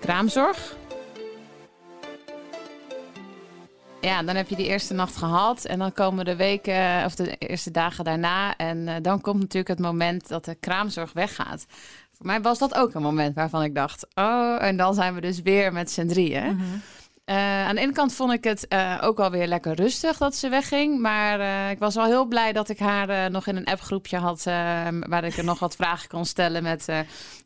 Kraamzorg. 0.00 0.76
Ja, 4.04 4.22
dan 4.22 4.36
heb 4.36 4.48
je 4.48 4.56
die 4.56 4.66
eerste 4.66 4.94
nacht 4.94 5.16
gehad. 5.16 5.64
En 5.64 5.78
dan 5.78 5.92
komen 5.92 6.24
de 6.24 6.36
weken 6.36 7.04
of 7.04 7.14
de 7.14 7.36
eerste 7.36 7.70
dagen 7.70 8.04
daarna. 8.04 8.56
En 8.56 8.88
eh, 8.88 8.94
dan 9.02 9.20
komt 9.20 9.40
natuurlijk 9.40 9.68
het 9.68 9.78
moment 9.78 10.28
dat 10.28 10.44
de 10.44 10.54
kraamzorg 10.54 11.12
weggaat. 11.12 11.66
Voor 12.12 12.26
mij 12.26 12.40
was 12.40 12.58
dat 12.58 12.74
ook 12.74 12.94
een 12.94 13.02
moment 13.02 13.34
waarvan 13.34 13.62
ik 13.62 13.74
dacht: 13.74 14.06
oh, 14.14 14.62
en 14.62 14.76
dan 14.76 14.94
zijn 14.94 15.14
we 15.14 15.20
dus 15.20 15.42
weer 15.42 15.72
met 15.72 15.90
z'n 15.90 16.06
drieën. 16.06 16.56
Mhm. 16.56 16.64
Eh, 17.24 17.66
aan 17.66 17.74
de 17.74 17.80
ene 17.80 17.92
kant 17.92 18.14
vond 18.14 18.32
ik 18.32 18.44
het 18.44 18.68
eh, 18.68 18.98
ook 19.02 19.16
wel 19.16 19.30
weer 19.30 19.46
lekker 19.46 19.74
rustig 19.74 20.16
dat 20.18 20.36
ze 20.36 20.48
wegging. 20.48 21.00
Maar 21.00 21.40
eh, 21.40 21.70
ik 21.70 21.78
was 21.78 21.94
wel 21.94 22.04
heel 22.04 22.24
blij 22.24 22.52
dat 22.52 22.68
ik 22.68 22.78
haar 22.78 23.30
nog 23.30 23.46
in 23.46 23.56
een 23.56 23.64
appgroepje 23.64 24.16
had. 24.18 24.46
eh, 24.46 24.54
waar 25.00 25.24
ik 25.24 25.36
er 25.36 25.44
nog 25.44 25.58
wat 25.58 25.76
vragen 25.76 26.08
kon 26.08 26.24
stellen 26.26 26.62
met... 26.62 26.86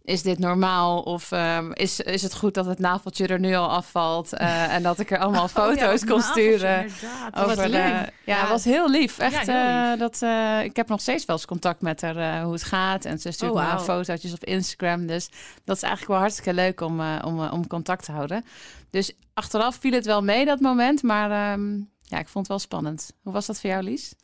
is 0.05 0.23
dit 0.23 0.39
normaal? 0.39 1.01
Of 1.03 1.33
ehm, 1.33 1.71
is, 1.73 2.01
is 2.01 2.23
het 2.23 2.35
goed 2.35 2.55
dat 2.55 2.67
het 2.67 2.79
naveltje 2.79 3.27
er 3.27 3.39
nu 3.41 3.55
al 3.55 3.69
afvalt? 3.71 4.33
En 4.77 4.83
dat 4.83 4.99
ik 4.99 5.11
er 5.11 5.19
allemaal 5.19 5.43
Oh 5.45 5.49
foto's 5.49 6.05
kon 6.05 6.21
sturen. 6.23 6.81
inderdaad. 6.83 7.35
Over 7.45 7.57
wat 7.57 7.71
ja, 7.71 8.09
Ja. 8.25 8.49
was 8.49 8.65
heel 8.65 8.91
lief. 8.91 9.19
Echt, 9.19 9.47
Ja, 9.47 9.53
heel 9.85 9.93
eh, 9.93 9.99
dat, 9.99 10.23
ik 10.65 10.77
heb 10.77 10.89
nog 10.89 11.01
steeds 11.01 11.25
wel 11.25 11.37
eens 11.37 11.47
contact 11.47 11.81
met 11.81 12.01
haar 12.01 12.43
hoe 12.43 12.53
het 12.53 12.63
gaat. 12.65 13.05
En 13.05 13.19
ze 13.19 13.31
stuurt 13.31 13.53
Oh, 13.53 13.63
me 13.65 13.71
dan 13.71 13.81
fotootjes 13.85 14.33
op 14.33 14.45
Instagram. 14.45 15.07
Dus 15.07 15.29
dat 15.65 15.77
is 15.77 15.83
eigenlijk 15.83 16.13
wel 16.13 16.21
hartstikke 16.21 16.53
leuk 16.55 16.81
om, 16.81 17.01
om, 17.25 17.41
om 17.49 17.67
contact 17.67 18.05
te 18.05 18.13
houden. 18.13 18.45
Dus 18.91 19.13
achteraf 19.35 19.77
viel 19.77 19.93
het 19.93 20.07
wel 20.07 20.23
mee 20.23 20.45
dat 20.45 20.61
moment. 20.61 21.03
Maar 21.03 21.31
ehm, 21.31 21.77
ja, 22.03 22.19
ik 22.19 22.29
vond 22.29 22.35
het 22.35 22.49
wel 22.49 22.59
spannend. 22.59 23.11
Hoe 23.23 23.33
was 23.33 23.47
dat 23.47 23.61
voor 23.61 23.71
jou, 23.71 23.83
Lies? 23.83 24.15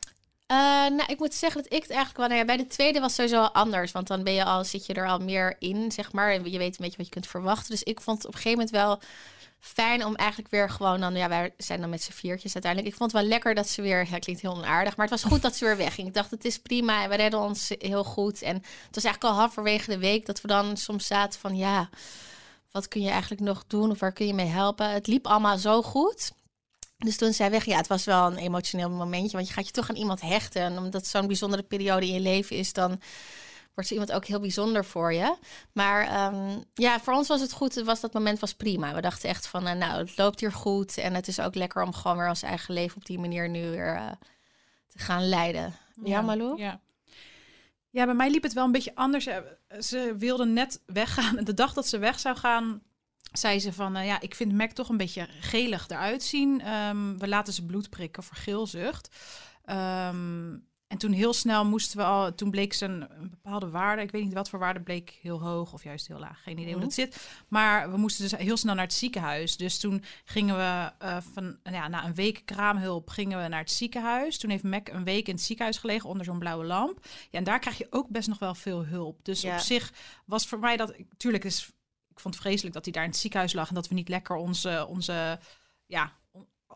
Eh, 0.47 0.57
nou, 0.97 1.05
ik 1.07 1.19
moet 1.19 1.35
zeggen 1.35 1.63
dat 1.63 1.73
ik 1.73 1.83
het 1.83 1.91
eigenlijk 1.91 2.19
wel... 2.19 2.29
Nou 2.29 2.45
bij 2.45 2.57
de 2.57 2.67
tweede 2.67 3.01
was 3.01 3.17
het 3.17 3.31
sowieso 3.31 3.51
anders. 3.53 3.93
Want 3.93 4.07
dan 4.07 4.23
ben 4.23 4.33
je 4.33 4.45
al, 4.45 4.65
zit 4.65 4.87
je 4.87 4.95
er 4.95 5.09
al 5.09 5.19
meer 5.19 5.57
in, 5.59 5.93
zeg 5.93 6.13
maar. 6.13 6.33
En 6.33 6.51
je 6.51 6.59
weet 6.59 6.71
een 6.71 6.85
beetje 6.85 6.97
wat 6.97 7.07
je 7.07 7.13
kunt 7.13 7.27
verwachten. 7.27 7.71
Dus 7.71 7.83
ik 7.83 8.01
vond 8.01 8.17
het 8.17 8.27
op 8.27 8.35
een 8.35 8.41
gegeven 8.41 8.59
moment 8.59 8.77
wel 8.77 9.01
fijn 9.59 10.05
om 10.05 10.15
eigenlijk 10.15 10.51
weer 10.51 10.71
gewoon 10.71 11.01
dan... 11.01 11.15
Ja, 11.15 11.29
wij 11.29 11.55
zijn 11.57 11.81
dan 11.81 11.91
met 11.91 12.03
z'n 12.03 12.13
viertjes 12.13 12.55
uiteindelijk. 12.55 12.93
Ik 12.93 12.99
vond 12.99 13.13
het 13.13 13.21
wel 13.21 13.31
lekker 13.31 13.55
dat 13.55 13.69
ze 13.69 13.83
weer... 13.83 14.07
Ja, 14.11 14.19
klinkt 14.19 14.43
heel 14.43 14.57
onaardig. 14.57 14.97
Maar 14.97 15.09
het 15.09 15.21
was 15.21 15.33
goed 15.33 15.43
dat 15.43 15.57
ze 15.57 15.65
weer 15.65 15.77
wegging. 15.77 16.09
Ik 16.09 16.15
dacht, 16.15 16.31
het 16.31 16.45
is 16.45 16.59
prima 16.59 17.03
en 17.03 17.09
we 17.09 17.17
redden 17.17 17.41
ons 17.41 17.71
heel 17.79 18.05
goed. 18.05 18.43
En 18.43 18.55
het 18.55 18.95
was 18.95 19.05
eigenlijk 19.05 19.35
al 19.35 19.41
halverwege 19.41 19.91
de 19.91 19.99
week 19.99 20.27
dat 20.27 20.41
we 20.41 20.49
dan 20.49 20.77
soms 20.77 21.07
zaten 21.07 21.41
van... 21.41 21.57
Ja, 21.57 21.89
wat 22.75 22.89
kun 22.89 23.03
je 23.03 23.11
eigenlijk 23.11 23.41
nog 23.41 23.65
doen? 23.67 23.91
Of 23.91 24.01
waar 24.01 24.13
kun 24.13 24.27
je 24.27 24.35
mee 24.35 24.47
helpen? 24.47 24.91
Het 24.91 25.07
liep 25.07 25.27
allemaal 25.27 25.59
zo 25.59 25.83
goed... 25.83 26.33
Dus 26.97 27.17
toen 27.17 27.33
zij 27.33 27.51
weg, 27.51 27.65
ja, 27.65 27.77
het 27.77 27.87
was 27.87 28.05
wel 28.05 28.27
een 28.27 28.37
emotioneel 28.37 28.91
momentje. 28.91 29.37
Want 29.37 29.49
je 29.49 29.55
gaat 29.55 29.67
je 29.67 29.73
toch 29.73 29.91
aan 29.91 29.97
iemand 29.97 30.21
hechten. 30.21 30.63
En 30.63 30.77
omdat 30.77 30.93
het 30.93 31.07
zo'n 31.07 31.27
bijzondere 31.27 31.63
periode 31.63 32.07
in 32.07 32.13
je 32.13 32.21
leven 32.21 32.57
is, 32.57 32.73
dan 32.73 33.01
wordt 33.75 33.89
zo 33.89 33.95
iemand 33.95 34.13
ook 34.13 34.25
heel 34.25 34.41
bijzonder 34.41 34.85
voor 34.85 35.13
je. 35.13 35.37
Maar 35.73 36.07
ehm, 36.07 36.61
ja, 36.75 37.01
voor 37.01 37.15
ons 37.15 37.29
was 37.29 37.41
het 37.41 37.53
goed. 37.53 37.75
Was, 37.75 38.01
dat 38.01 38.13
moment 38.13 38.39
was 38.39 38.55
prima. 38.55 38.95
We 38.95 39.01
dachten 39.01 39.29
echt 39.29 39.47
van, 39.47 39.67
eh, 39.67 39.77
nou, 39.77 39.99
het 39.99 40.17
loopt 40.17 40.41
hier 40.41 40.53
goed. 40.53 40.99
En 40.99 41.15
het 41.15 41.29
is 41.29 41.41
ook 41.41 41.55
lekker 41.55 41.83
om 41.83 41.93
gewoon 41.93 42.17
weer 42.17 42.29
ons 42.29 42.43
eigen 42.43 42.75
leven 42.75 42.97
op 42.97 43.05
die 43.05 43.19
manier 43.19 43.49
nu 43.49 43.71
weer 43.71 43.95
eh, 43.95 44.11
te 44.89 44.99
gaan 44.99 45.29
leiden. 45.29 45.77
Ja, 46.05 46.21
Malou? 46.21 46.59
Ja. 46.59 46.81
Ja, 47.95 48.05
bij 48.05 48.15
mij 48.15 48.31
liep 48.31 48.43
het 48.43 48.53
wel 48.53 48.65
een 48.65 48.73
beetje 48.73 48.95
anders. 48.95 49.27
Eh, 49.27 49.39
Ze 49.81 50.15
wilde 50.19 50.45
net 50.47 50.83
weggaan. 50.87 51.37
De 51.45 51.55
dag 51.55 51.73
dat 51.73 51.87
ze 51.89 51.99
weg 51.99 52.21
zou 52.21 52.37
gaan, 52.37 52.83
zei 53.33 53.61
ze 53.61 53.73
van... 53.73 53.97
eh, 53.97 54.07
ja, 54.07 54.21
ik 54.21 54.35
vind 54.35 54.53
Mac 54.53 54.71
toch 54.71 54.89
een 54.89 54.97
beetje 54.97 55.29
gelig 55.41 55.89
eruit 55.89 56.23
zien. 56.23 56.61
Ehm, 56.61 57.17
we 57.19 57.29
laten 57.29 57.53
ze 57.53 57.67
bloed 57.67 57.91
prikken 57.91 58.23
voor 58.23 58.37
geelzucht. 58.37 59.17
En 59.65 60.69
toen 61.05 61.13
heel 61.13 61.33
snel 61.33 61.65
moesten 61.65 61.99
we 61.99 62.05
al... 62.05 62.35
Toen 62.35 62.51
bleek 62.51 62.73
ze 62.73 62.85
een, 62.85 63.07
een 63.21 63.31
bepaalde 63.31 63.69
waarde. 63.71 64.03
Ik 64.03 64.11
weet 64.11 64.25
niet 64.25 64.33
wat 64.35 64.49
voor 64.49 64.59
waarde 64.59 64.81
bleek 64.81 65.19
heel 65.23 65.41
hoog 65.41 65.73
of 65.73 65.85
juist 65.85 66.07
heel 66.09 66.19
laag. 66.19 66.43
Geen 66.43 66.53
idee 66.53 66.65
hoe 66.65 66.75
Mhm. 66.75 66.83
dat 66.85 66.93
zit. 66.95 67.29
Maar 67.49 67.91
we 67.91 67.97
moesten 67.97 68.29
dus 68.29 68.39
heel 68.41 68.57
snel 68.57 68.75
naar 68.75 68.85
het 68.85 68.93
ziekenhuis. 68.93 69.57
Dus 69.57 69.79
toen 69.79 70.03
gingen 70.25 70.57
we 70.57 70.93
eh, 70.99 71.17
van... 71.33 71.57
Ja, 71.63 71.89
na 71.89 72.05
een 72.05 72.15
week 72.15 72.43
kraamhulp 72.45 73.09
gingen 73.11 73.43
we 73.43 73.49
naar 73.49 73.61
het 73.61 73.71
ziekenhuis. 73.71 74.39
Toen 74.39 74.51
heeft 74.51 74.63
Mac 74.63 74.89
een 74.89 75.05
week 75.05 75.29
in 75.29 75.35
het 75.35 75.43
ziekenhuis 75.43 75.79
gelegen 75.79 76.09
onder 76.09 76.25
zo'n 76.25 76.39
blauwe 76.39 76.65
lamp. 76.65 77.07
Ja, 77.31 77.39
en 77.39 77.45
daar 77.45 77.59
krijg 77.59 77.79
je 77.79 77.87
ook 77.91 78.09
best 78.09 78.29
nog 78.29 78.39
wel 78.39 78.55
veel 78.55 78.85
hulp. 78.85 79.25
Dus 79.25 79.41
Ja. 79.41 79.55
op 79.55 79.61
zich 79.61 79.93
was 80.27 80.47
voor 80.47 80.59
mij 80.59 80.77
dat... 80.77 80.95
Tuurlijk 81.17 81.45
is... 81.45 81.69
Ik 82.09 82.21
vond 82.21 82.35
het 82.35 82.43
vreselijk 82.43 82.75
dat 82.75 82.85
hij 82.85 82.93
daar 82.93 83.05
in 83.05 83.11
het 83.11 83.19
ziekenhuis 83.19 83.53
lag... 83.53 83.69
en 83.69 83.75
dat 83.75 83.89
we 83.89 83.95
niet 83.95 84.09
lekker 84.09 84.37
onze... 84.37 84.87
onze 84.89 85.39
ja, 85.87 86.13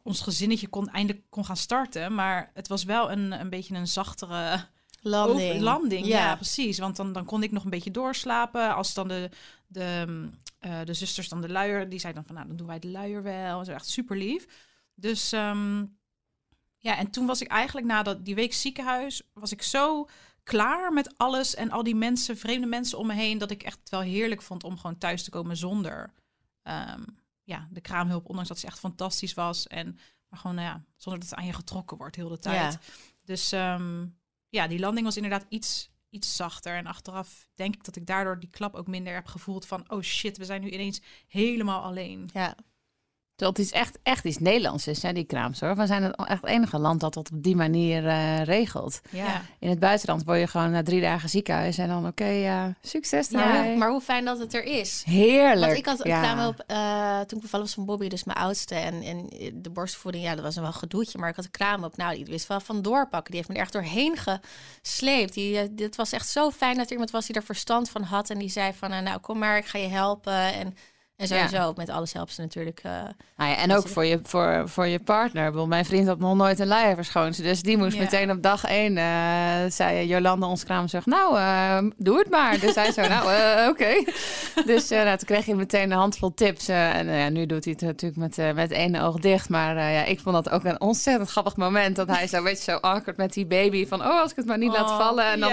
ons 0.09 0.21
gezinnetje 0.21 0.69
kon 0.69 0.89
eindelijk 0.89 1.25
kon 1.31 1.45
gaan 1.45 1.57
starten. 1.57 2.15
Maar 2.15 2.51
het 2.55 2.69
was 2.69 2.85
wel 2.85 3.11
een, 3.11 3.33
een 3.41 3.51
beetje 3.51 3.75
een 3.75 3.87
zachtere 3.87 4.67
Landing. 5.01 5.51
over- 5.51 5.63
landing. 5.63 6.07
Ja. 6.07 6.19
Ja. 6.19 6.35
precies. 6.35 6.79
Want 6.79 6.97
dan, 6.97 7.13
dan 7.13 7.25
kon 7.25 7.43
ik 7.43 7.53
nog 7.53 7.65
een 7.65 7.71
beetje 7.71 7.91
doorslapen. 7.91 8.75
Als 8.75 8.95
dan 8.95 9.09
de, 9.09 9.31
de, 9.67 10.05
mm, 10.07 10.31
eh, 10.59 10.81
de 10.85 10.95
zusters 10.95 11.29
dan 11.29 11.41
de 11.41 11.49
luier, 11.49 11.89
die 11.89 11.99
zeiden 11.99 12.23
dan 12.23 12.31
van, 12.31 12.35
nou, 12.35 12.49
dan 12.49 12.57
doen 12.57 12.67
wij 12.67 12.79
de 12.79 12.89
luier 12.89 13.23
wel. 13.23 13.65
Zo 13.65 13.73
echt 13.73 13.89
super 13.89 14.17
lief. 14.17 14.47
Dus 14.95 15.33
ehm, 15.33 15.85
ja, 16.79 16.97
en 16.97 17.11
toen 17.11 17.27
was 17.27 17.41
ik 17.41 17.49
eigenlijk 17.49 17.87
na 17.87 18.03
dat, 18.03 18.25
die 18.25 18.35
week 18.35 18.53
ziekenhuis, 18.55 19.23
was 19.33 19.53
ik 19.53 19.63
zo 19.63 20.09
klaar 20.45 20.93
met 20.93 21.15
alles 21.19 21.55
en 21.55 21.71
al 21.71 21.83
die 21.83 21.95
mensen, 21.97 22.37
vreemde 22.37 22.67
mensen 22.67 22.99
om 22.99 23.07
me 23.07 23.15
heen, 23.15 23.39
dat 23.39 23.51
ik 23.51 23.63
echt 23.63 23.91
wel 23.91 24.01
heerlijk 24.01 24.43
vond 24.43 24.65
om 24.65 24.79
gewoon 24.79 24.99
thuis 24.99 25.23
te 25.23 25.31
komen 25.31 25.57
zonder 25.57 26.13
ehm, 26.63 27.03
ja, 27.49 27.69
de 27.71 27.81
kraamhulp, 27.81 28.29
ondanks 28.29 28.49
dat 28.49 28.59
ze 28.59 28.67
echt 28.67 28.79
fantastisch 28.79 29.35
was. 29.35 29.67
En 29.67 29.99
maar 30.29 30.39
gewoon, 30.39 30.57
nou 30.57 30.69
ja, 30.69 30.85
zonder 30.97 31.21
dat 31.21 31.31
het 31.31 31.39
aan 31.39 31.47
je 31.47 31.53
getrokken 31.53 31.97
wordt 31.97 32.17
heel 32.17 32.29
de 32.29 32.39
tijd. 32.39 32.73
Ja. 32.73 32.81
Dus 33.25 33.53
ehm, 33.53 34.07
ja, 34.49 34.67
die 34.67 34.79
landing 34.79 35.07
was 35.07 35.17
inderdaad 35.17 35.47
iets, 35.49 35.91
iets 36.11 36.37
zachter. 36.37 36.77
En 36.77 36.87
achteraf 36.87 37.49
denk 37.55 37.75
ik 37.75 37.85
dat 37.85 37.97
ik 37.97 38.07
daardoor 38.07 38.41
die 38.41 38.51
klap 38.51 38.75
ook 38.75 38.87
minder 38.87 39.15
heb 39.15 39.27
gevoeld 39.27 39.67
van... 39.67 39.91
oh 39.91 40.03
shit, 40.03 40.37
we 40.37 40.45
zijn 40.45 40.61
nu 40.61 40.71
ineens 40.71 41.01
helemaal 41.27 41.83
alleen. 41.83 42.31
Ja. 42.33 42.57
Terwijl 43.39 43.59
het 43.59 43.67
is 43.67 43.73
echt, 43.73 43.99
echt 44.03 44.25
iets 44.25 44.39
Nederlands 44.39 44.87
is, 44.87 45.03
hè, 45.03 45.13
die 45.13 45.25
kraamzorg. 45.25 45.77
We 45.77 45.87
zijn 45.87 46.03
het 46.03 46.17
echt 46.17 46.41
het 46.41 46.51
enige 46.51 46.79
land 46.79 47.01
dat 47.01 47.15
dat 47.15 47.31
op 47.33 47.43
die 47.43 47.57
manier 47.57 48.07
eh, 48.07 48.43
regelt. 48.43 49.01
Ja. 49.11 49.43
In 49.59 49.69
het 49.69 49.79
buitenland 49.79 50.25
word 50.25 50.39
je 50.39 50.47
gewoon 50.47 50.71
na 50.71 50.83
drie 50.83 51.01
dagen 51.01 51.29
ziekenhuis 51.29 51.79
en 51.79 51.89
dan 51.89 52.07
oké, 52.07 52.25
ja, 52.25 52.75
succes 52.83 53.29
Ja, 53.29 53.39
daarbij. 53.39 53.77
maar 53.77 53.91
hoe 53.91 54.01
fijn 54.01 54.25
dat 54.25 54.39
het 54.39 54.55
er 54.55 54.65
is. 54.65 55.03
Heerlijk. 55.07 55.67
Want 55.67 55.79
ik 55.79 55.87
had 55.87 56.05
een 56.05 56.11
ja. 56.11 56.21
kraamhulp 56.21 56.65
eh, 56.67 57.21
toen 57.21 57.37
ik 57.39 57.43
bevallen 57.43 57.67
was 57.67 57.75
van 57.75 57.85
Bobby, 57.85 58.09
dus 58.09 58.25
mijn 58.25 58.39
oudste. 58.39 58.75
En, 58.75 59.03
en 59.03 59.29
de 59.55 59.71
borstvoeding, 59.71 60.25
ja, 60.25 60.35
dat 60.35 60.45
was 60.45 60.57
een 60.57 60.63
wel 60.63 60.73
gedoetje. 60.73 61.19
Maar 61.19 61.29
ik 61.29 61.37
had 61.37 61.45
een 61.45 61.51
kraamhulp, 61.51 61.97
nou, 61.97 62.15
die 62.15 62.25
wist 62.25 62.47
wel 62.47 62.61
van 62.61 62.83
doorpakken. 62.83 63.31
Die 63.31 63.37
heeft 63.37 63.49
me 63.49 63.55
er 63.55 63.61
echt 63.61 63.73
doorheen 63.73 64.17
gesleept. 64.17 65.35
Die, 65.35 65.59
eh, 65.59 65.69
dit 65.71 65.97
was 65.97 66.13
echt 66.13 66.29
zo 66.29 66.51
fijn 66.51 66.77
dat 66.77 66.87
er 66.87 66.93
iemand 66.93 67.11
was 67.11 67.27
die 67.27 67.37
er 67.37 67.43
verstand 67.43 67.91
van 67.91 68.03
had. 68.03 68.31
En 68.31 68.39
die 68.39 68.51
zei 68.51 68.73
van, 68.73 68.93
eh, 68.93 69.01
nou, 69.01 69.19
kom 69.19 69.39
maar, 69.39 69.57
ik 69.57 69.67
ga 69.67 69.79
je 69.79 69.89
helpen. 69.89 70.53
En, 70.53 70.75
en 71.19 71.27
sowieso, 71.27 71.73
met 71.77 71.89
alles 71.89 72.13
helpen 72.13 72.35
ze 72.35 72.41
natuurlijk. 72.41 72.81
Nou 73.37 73.51
ja, 73.51 73.57
en 73.57 73.73
ook 73.77 73.89
voor 73.89 74.05
je, 74.05 74.21
voor, 74.23 74.63
voor 74.69 74.87
je 74.87 74.99
partner. 74.99 75.51
Bedoel, 75.51 75.67
Mijn 75.67 75.85
vriend 75.85 76.07
had 76.07 76.19
nog 76.19 76.37
nooit 76.37 76.59
een 76.59 76.67
luier 76.67 76.95
verschoond. 76.95 77.43
Dus 77.43 77.63
die 77.63 77.77
moest 77.77 77.97
Ja. 77.97 78.03
meteen 78.03 78.31
op 78.31 78.43
dag 78.43 78.65
één, 78.65 78.97
eh, 78.97 79.05
zei 79.69 80.07
Jolanda, 80.07 80.47
ons 80.47 80.65
kraamzorg, 80.65 81.07
nou, 81.07 81.37
eh, 81.39 81.79
doe 81.97 82.19
het 82.19 82.31
maar. 82.31 82.59
Dus 82.61 82.75
hij 82.75 82.93
zo, 82.93 83.01
nou, 83.09 83.33
eh, 83.33 83.69
oké. 83.69 84.05
Dus 84.73 84.89
nou, 84.89 85.17
toen 85.17 85.27
kreeg 85.27 85.47
je 85.47 85.55
meteen 85.55 85.91
een 85.91 85.99
handvol 85.99 86.35
tips. 86.35 86.69
en 86.69 87.07
ja, 87.07 87.29
nu 87.29 87.47
doet 87.47 87.65
hij 87.65 87.73
het 87.79 87.83
natuurlijk 87.83 88.37
met, 88.37 88.55
met 88.55 88.71
één 88.71 88.97
oog 88.97 89.17
dicht. 89.19 89.49
Maar 89.49 89.75
ja, 89.77 90.05
ik 90.05 90.21
vond 90.21 90.35
dat 90.35 90.51
ook 90.51 90.65
een 90.65 90.81
ontzettend 90.81 91.31
grappig 91.31 91.57
moment. 91.57 91.97
Dat 91.97 92.09
hij 92.09 92.27
zo, 92.27 92.43
weet 92.43 92.65
je, 92.65 92.71
zo 92.71 92.77
awkward 92.77 93.17
met 93.17 93.33
die 93.33 93.47
baby. 93.47 93.87
Van, 93.87 94.01
oh, 94.01 94.21
als 94.21 94.31
ik 94.31 94.37
het 94.37 94.47
maar 94.47 94.59
niet 94.59 94.73
laat 94.73 94.91
Oh, 94.91 94.97
vallen. 94.99 95.25
En 95.25 95.41
dan 95.41 95.53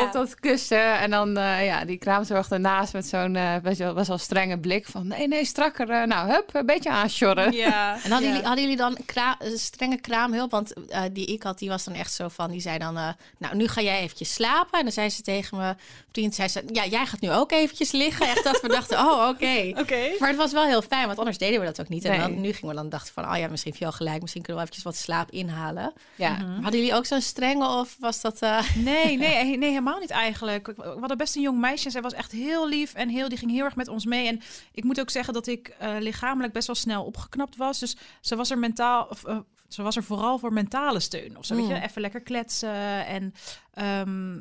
op 0.00 0.12
dat 0.12 0.34
kussen. 0.34 0.98
En 0.98 1.10
dan 1.10 1.32
ja, 1.64 1.84
die 1.84 1.98
kraamzorg 1.98 2.50
ernaast 2.50 2.92
met 2.92 3.06
zo'n 3.06 3.38
best, 3.62 3.78
wel, 3.78 3.94
best 3.94 4.08
wel 4.08 4.18
strenge 4.18 4.58
blik. 4.58 4.86
Van, 4.86 5.01
nee, 5.04 5.28
nee, 5.28 5.44
strakker. 5.44 5.90
eh, 5.90 6.06
nou, 6.06 6.30
hup, 6.30 6.50
een 6.54 6.66
beetje 6.66 6.90
aansjorren. 6.90 7.52
Ja. 7.52 7.94
En 8.04 8.10
hadden, 8.10 8.20
Ja. 8.28 8.34
jullie, 8.34 8.42
hadden 8.46 8.62
jullie 8.62 8.76
dan 8.78 8.96
kra- 9.06 9.36
eh, 9.38 9.50
strenge 9.56 9.96
kraamhulp? 10.00 10.50
Want 10.50 10.88
eh, 10.88 11.02
die 11.12 11.26
ik 11.26 11.42
had, 11.42 11.58
die 11.58 11.68
was 11.68 11.84
dan 11.84 11.94
echt 11.94 12.12
zo 12.12 12.28
van... 12.28 12.50
Die 12.50 12.60
zei 12.60 12.78
dan, 12.78 12.96
eh, 12.96 13.08
nou, 13.38 13.56
nu 13.56 13.68
ga 13.68 13.80
jij 13.80 14.00
eventjes 14.00 14.32
slapen. 14.32 14.78
En 14.78 14.84
dan 14.84 14.92
zei 14.92 15.08
ze 15.10 15.22
tegen 15.22 15.56
mijn 15.56 15.78
vriend... 16.12 16.34
Zei 16.34 16.48
ze, 16.48 16.62
ja, 16.72 16.86
jij 16.86 17.06
gaat 17.06 17.20
nu 17.20 17.32
ook 17.32 17.52
eventjes 17.52 17.90
liggen. 17.92 18.26
Echt 18.26 18.44
dat 18.44 18.60
we 18.60 18.68
dachten, 18.78 18.98
oh, 18.98 19.28
oké. 19.28 19.72
Oké. 19.80 20.10
Maar 20.18 20.28
het 20.28 20.38
was 20.38 20.52
wel 20.52 20.64
heel 20.64 20.82
fijn, 20.82 21.06
want 21.06 21.18
anders 21.18 21.38
deden 21.38 21.60
we 21.60 21.66
dat 21.66 21.80
ook 21.80 21.88
niet. 21.88 22.04
En 22.04 22.10
Nee. 22.10 22.20
dan, 22.20 22.40
nu 22.40 22.52
gingen 22.52 22.68
we 22.74 22.80
dan 22.80 22.88
dachten 22.88 23.12
van, 23.14 23.30
oh 23.32 23.36
ja, 23.38 23.48
misschien 23.48 23.70
heb 23.72 23.80
je 23.80 23.86
al 23.86 23.92
gelijk. 23.92 24.20
Misschien 24.20 24.42
kunnen 24.42 24.62
we 24.62 24.68
eventjes 24.68 24.92
wat 24.92 25.02
slaap 25.02 25.30
inhalen. 25.30 25.92
Ja. 26.14 26.38
Hadden 26.62 26.80
jullie 26.80 26.94
ook 26.94 27.06
zo'n 27.06 27.20
strenge 27.20 27.66
of 27.68 27.96
was 28.00 28.20
dat... 28.20 28.38
eh, 28.40 28.58
Nee, 28.76 29.16
nee, 29.18 29.56
nee, 29.56 29.68
helemaal 29.68 29.98
niet 29.98 30.10
eigenlijk. 30.10 30.66
We 30.76 30.96
hadden 31.00 31.16
best 31.16 31.36
een 31.36 31.42
jong 31.42 31.58
meisje 31.60 31.84
en 31.84 31.90
zij 31.90 32.02
was 32.02 32.12
echt 32.12 32.32
heel 32.32 32.68
lief 32.68 32.94
en 32.94 33.08
heel, 33.08 33.28
die 33.28 33.38
ging 33.38 33.50
heel 33.50 33.64
erg 33.64 33.76
met 33.76 33.88
ons 33.88 34.04
mee. 34.04 34.26
En 34.26 34.40
ik 34.72 34.84
moet 34.84 34.91
ook 35.00 35.10
zeggen 35.10 35.34
dat 35.34 35.46
ik 35.46 35.68
eh, 35.68 35.96
lichamelijk 35.98 36.52
best 36.52 36.66
wel 36.66 36.76
snel 36.76 37.04
opgeknapt 37.04 37.56
was. 37.56 37.78
Dus 37.78 37.96
ze 38.20 38.36
was 38.36 38.50
er 38.50 38.58
mentaal, 38.58 39.04
of, 39.04 39.24
eh, 39.24 39.38
ze 39.68 39.82
was 39.82 39.96
er 39.96 40.04
vooral 40.04 40.38
voor 40.38 40.52
mentale 40.52 41.00
steun. 41.00 41.36
Of 41.36 41.44
zo, 41.44 41.54
weet 41.54 41.66
je, 41.66 41.74
Mm. 41.74 41.80
even 41.80 42.00
lekker 42.00 42.20
kletsen 42.22 43.06
en 43.06 43.32
ehm, 43.72 44.40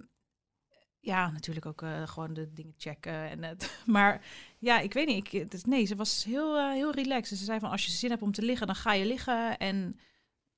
ja, 1.00 1.30
natuurlijk 1.32 1.66
ook 1.66 1.82
eh, 1.82 2.08
gewoon 2.08 2.34
de 2.34 2.54
dingen 2.54 2.74
checken. 2.78 3.30
En 3.30 3.44
het, 3.44 3.72
maar 3.86 4.22
ja, 4.60 4.80
ik 4.80 4.94
weet 4.94 5.08
niet. 5.08 5.34
Ik, 5.34 5.52
het- 5.52 5.66
nee, 5.66 5.86
ze 5.86 5.96
was 5.96 6.24
heel, 6.24 6.70
heel 6.72 6.92
relaxed. 6.92 7.38
Ze 7.38 7.46
zei 7.46 7.60
van 7.60 7.70
als 7.72 7.86
je 7.86 7.92
zin 7.92 8.10
hebt 8.10 8.22
om 8.22 8.32
te 8.32 8.42
liggen, 8.42 8.68
dan 8.68 8.76
ga 8.76 8.94
je 8.94 9.06
liggen. 9.06 9.58
En 9.58 10.00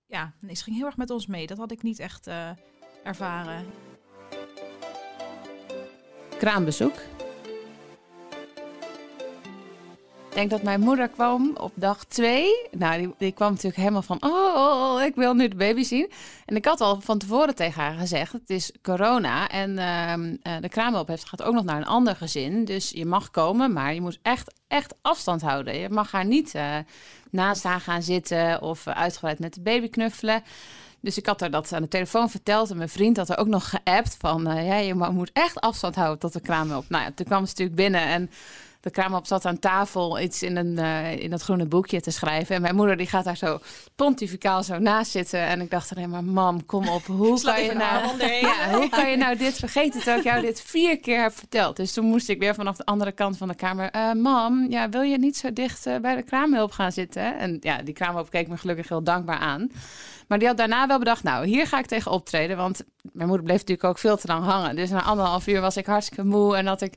ja, 0.06 0.34
nee, 0.40 0.56
ze 0.56 0.64
ging 0.64 0.76
heel 0.76 0.86
erg 0.86 0.98
met 0.98 1.10
ons 1.10 1.28
mee. 1.28 1.48
Dat 1.48 1.58
had 1.58 1.72
ik 1.72 1.82
niet 1.84 2.00
echt 2.00 2.28
ervaren. 3.04 3.66
kraambezoek. 6.40 6.96
Ik 10.34 10.40
denk 10.40 10.52
dat 10.52 10.64
mijn 10.64 10.80
moeder 10.80 11.08
kwam 11.08 11.52
op 11.58 11.72
dag 11.76 12.06
twee. 12.06 12.68
Nou, 12.72 13.14
die, 13.18 13.32
kwam 13.32 13.50
natuurlijk 13.50 13.76
helemaal 13.76 14.02
van... 14.02 14.18
Oh, 14.20 14.56
oh, 14.56 14.96
oh, 14.96 15.02
ik 15.02 15.16
wil 15.16 15.34
nu 15.34 15.48
de 15.48 15.56
baby 15.56 15.84
zien. 15.84 16.12
En 16.46 16.56
ik 16.56 16.66
had 16.66 16.82
al 16.82 17.02
van 17.02 17.18
tevoren 17.18 17.56
tegen 17.56 17.82
haar 17.82 17.94
gezegd... 17.94 18.32
het 18.32 18.50
is 18.50 18.72
corona 18.82 19.50
en 19.50 19.78
ehm, 19.78 20.36
eh, 20.42 20.54
de 20.62 20.70
kraamhulp 20.70 21.08
heeft, 21.08 21.30
gaat 21.30 21.44
ook 21.44 21.54
nog 21.54 21.64
naar 21.64 21.78
een 21.78 21.86
ander 21.86 22.16
gezin. 22.16 22.66
Dus 22.66 22.90
je 22.90 23.06
mag 23.06 23.32
komen, 23.32 23.74
maar 23.74 23.94
je 23.94 24.02
moet 24.02 24.20
echt, 24.22 24.54
echt 24.68 24.96
afstand 25.02 25.42
houden. 25.42 25.78
Je 25.78 25.90
mag 25.90 26.12
haar 26.12 26.26
niet 26.26 26.56
eh, 26.56 26.78
naast 27.30 27.64
haar 27.64 27.82
gaan 27.82 28.04
zitten... 28.04 28.62
of 28.62 28.86
eh, 28.86 28.94
uitgebreid 28.94 29.40
met 29.40 29.54
de 29.54 29.62
baby 29.62 29.90
knuffelen. 29.90 30.44
Dus 31.00 31.18
ik 31.18 31.26
had 31.26 31.40
haar 31.40 31.52
dat 31.52 31.74
aan 31.74 31.82
de 31.82 31.88
telefoon 31.88 32.30
verteld. 32.30 32.70
En 32.70 32.78
mijn 32.78 32.90
vriend 32.90 33.18
had 33.18 33.30
er 33.30 33.38
ook 33.38 33.48
nog 33.48 33.70
geappt 33.70 34.18
van... 34.20 34.48
eh, 34.48 34.68
ja, 34.68 34.76
je 34.76 34.94
moet 34.94 35.32
echt 35.34 35.62
afstand 35.62 35.96
houden 35.96 36.20
tot 36.20 36.34
de 36.34 36.42
kraamhulp. 36.42 36.90
Nou 36.90 37.04
ja, 37.04 37.12
toen 37.16 37.26
kwam 37.26 37.46
ze 37.46 37.50
natuurlijk 37.50 37.78
binnen 37.78 38.02
en... 38.02 38.30
De 38.84 38.92
kraamhulp 38.92 39.26
zat 39.26 39.46
aan 39.46 39.60
tafel 39.60 40.20
iets 40.20 40.42
in, 40.42 40.58
een, 40.58 40.78
eh, 40.78 41.20
in 41.20 41.30
dat 41.30 41.42
groene 41.42 41.66
boekje 41.66 42.02
te 42.02 42.12
schrijven. 42.12 42.56
En 42.56 42.62
mijn 42.62 42.76
moeder 42.76 42.98
die 42.98 43.08
gaat 43.08 43.24
daar 43.24 43.38
zo 43.38 43.60
pontificaal 43.96 44.64
zo 44.64 44.78
naast 44.78 45.12
zitten. 45.12 45.40
En 45.40 45.62
ik 45.62 45.70
dacht 45.70 45.96
alleen 45.96 46.10
maar, 46.10 46.24
mam, 46.24 46.66
kom 46.66 46.88
op. 46.88 47.06
Hoe 47.24 47.42
kan, 47.42 47.64
je 47.64 47.74
nou, 47.74 48.18
ja, 48.42 48.74
hoe 48.74 48.90
kan 48.90 49.10
je 49.10 49.18
nou 49.18 49.38
dit 49.38 49.54
vergeten 49.54 49.92
terwijl 49.92 50.18
ik 50.18 50.24
jou 50.24 50.42
dit 50.42 50.62
vier 50.62 51.00
keer 51.00 51.22
heb 51.22 51.38
verteld? 51.38 51.76
Dus 51.76 51.94
toen 51.94 52.06
moest 52.06 52.30
ik 52.30 52.40
weer 52.40 52.56
vanaf 52.56 52.78
de 52.78 52.86
andere 52.86 53.12
kant 53.12 53.38
van 53.38 53.48
de 53.48 53.56
kamer. 53.56 53.92
eh, 53.92 54.12
mam, 54.12 54.66
ja, 54.70 54.90
wil 54.90 55.02
je 55.02 55.18
niet 55.18 55.38
zo 55.38 55.54
dicht 55.54 55.86
eh, 55.86 55.98
bij 55.98 56.16
de 56.16 56.24
kraamhulp 56.24 56.72
gaan 56.72 56.92
zitten? 56.92 57.38
En 57.38 57.58
ja, 57.60 57.82
die 57.82 57.94
kraamhulp 57.94 58.30
keek 58.30 58.48
me 58.48 58.58
gelukkig 58.58 58.90
heel 58.90 59.04
dankbaar 59.04 59.40
aan. 59.40 59.72
Maar 60.28 60.40
die 60.40 60.48
had 60.48 60.58
daarna 60.58 60.88
wel 60.88 61.00
bedacht, 61.00 61.24
nou, 61.24 61.46
hier 61.46 61.68
ga 61.68 61.80
ik 61.80 61.86
tegen 61.86 62.12
optreden. 62.12 62.58
Want 62.58 62.84
mijn 63.02 63.28
moeder 63.28 63.46
bleef 63.46 63.60
natuurlijk 63.60 63.88
ook 63.88 63.98
veel 63.98 64.18
te 64.18 64.28
lang 64.28 64.44
hangen. 64.44 64.76
Dus 64.76 64.90
na 64.90 65.04
anderhalf 65.04 65.48
uur 65.48 65.62
was 65.62 65.78
ik 65.78 65.86
hartstikke 65.86 66.24
moe 66.24 66.56
en 66.56 66.66
had 66.66 66.82
ik... 66.82 66.94